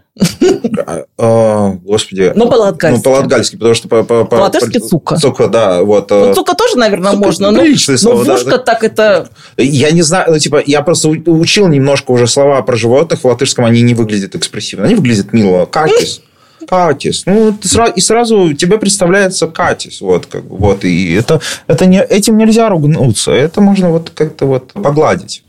А, 0.86 1.04
а, 1.18 1.70
господи. 1.82 2.32
Ну, 2.34 2.48
по-латгальски. 2.48 2.96
Ну, 2.96 3.02
по-латгальски, 3.02 3.56
потому 3.56 3.74
что... 3.74 3.88
По, 3.88 4.02
по, 4.02 4.24
по-латышски 4.24 4.78
сука. 4.78 5.16
Сука, 5.16 5.48
да. 5.48 5.82
Вот. 5.82 6.08
Ну, 6.10 6.30
э, 6.30 6.34
сука 6.34 6.54
тоже, 6.54 6.78
наверное, 6.78 7.12
можно. 7.12 7.50
Но, 7.50 7.62
но 8.02 8.16
вушка 8.16 8.58
так 8.58 8.84
это... 8.84 9.28
Я 9.58 9.90
не 9.90 10.00
знаю, 10.00 10.32
ну, 10.32 10.38
типа, 10.38 10.62
я 10.64 10.80
просто 10.80 11.08
учил 11.08 11.68
немножко 11.68 12.12
уже 12.12 12.26
слова 12.26 12.62
про 12.62 12.74
животных. 12.74 13.20
В 13.20 13.24
латышском 13.26 13.66
они 13.66 13.82
не 13.82 13.92
выглядят 13.92 14.34
экспрессивно. 14.34 14.86
Они 14.86 14.94
выглядят 14.94 15.34
мило. 15.34 15.66
Катис. 15.66 16.22
Катис. 16.66 17.24
Ну, 17.26 17.56
и 17.94 18.00
сразу 18.00 18.54
тебе 18.54 18.78
представляется 18.78 19.46
Катис. 19.46 20.00
Вот, 20.00 20.24
как 20.26 20.44
бы, 20.44 20.56
вот. 20.56 20.84
И 20.84 21.12
это, 21.12 21.40
это 21.66 21.84
не, 21.84 22.02
этим 22.02 22.38
нельзя 22.38 22.70
ругнуться. 22.70 23.32
Это 23.32 23.60
можно 23.60 23.90
вот 23.90 24.10
как-то 24.14 24.46
вот 24.46 24.72
погладить. 24.72 25.43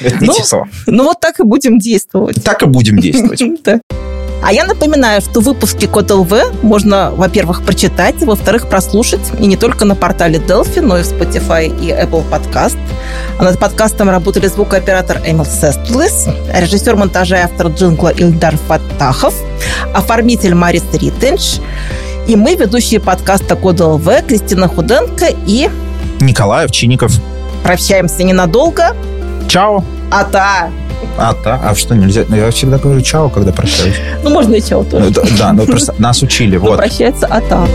Это 0.00 0.18
не 0.18 0.26
ну, 0.26 0.34
слова. 0.44 0.68
Ну, 0.86 1.04
вот 1.04 1.20
так 1.20 1.40
и 1.40 1.44
будем 1.44 1.78
действовать. 1.78 2.42
Так 2.42 2.62
и 2.62 2.66
будем 2.66 2.98
действовать. 2.98 3.42
А 4.44 4.52
я 4.52 4.64
напоминаю, 4.64 5.20
что 5.20 5.38
выпуски 5.38 5.86
Код 5.86 6.10
ЛВ 6.10 6.32
можно, 6.62 7.12
во-первых, 7.12 7.62
прочитать, 7.62 8.16
во-вторых, 8.22 8.68
прослушать. 8.68 9.20
И 9.38 9.46
не 9.46 9.56
только 9.56 9.84
на 9.84 9.94
портале 9.94 10.40
Delphi, 10.40 10.80
но 10.80 10.98
и 10.98 11.02
в 11.02 11.06
Spotify 11.06 11.66
и 11.68 11.90
Apple 11.90 12.24
Podcast. 12.28 12.76
А 13.38 13.44
над 13.44 13.60
подкастом 13.60 14.10
работали 14.10 14.48
звукооператор 14.48 15.18
Эмил 15.24 15.44
Сестлис, 15.44 16.26
режиссер 16.52 16.96
монтажа 16.96 17.38
и 17.38 17.42
автор 17.42 17.68
джингла 17.68 18.08
Ильдар 18.08 18.56
Фаттахов, 18.66 19.32
оформитель 19.94 20.56
Марис 20.56 20.82
Ритенш, 20.92 21.60
и 22.26 22.34
мы, 22.34 22.54
ведущие 22.54 23.00
подкаста 23.00 23.56
Код 23.56 23.80
ЛВ, 23.80 24.08
Кристина 24.26 24.68
Худенко 24.68 25.26
и... 25.46 25.68
Николай 26.20 26.64
Овчинников. 26.64 27.12
Прощаемся 27.62 28.22
ненадолго. 28.22 28.96
Чао. 29.48 29.84
Ата. 30.10 30.70
А, 31.18 31.34
да? 31.44 31.60
А 31.62 31.74
что, 31.74 31.94
нельзя? 31.94 32.24
Я 32.28 32.50
всегда 32.50 32.78
говорю 32.78 33.00
чао, 33.00 33.28
когда 33.28 33.52
прощаюсь. 33.52 33.96
Ну, 34.22 34.30
можно 34.30 34.54
и 34.54 34.62
чао 34.62 34.84
тоже. 34.84 35.10
Да, 35.38 35.52
ну 35.52 35.66
просто 35.66 35.94
нас 35.98 36.22
учили. 36.22 36.56
Вот. 36.56 36.78
Прощается 36.78 37.26
ата. 37.26 37.66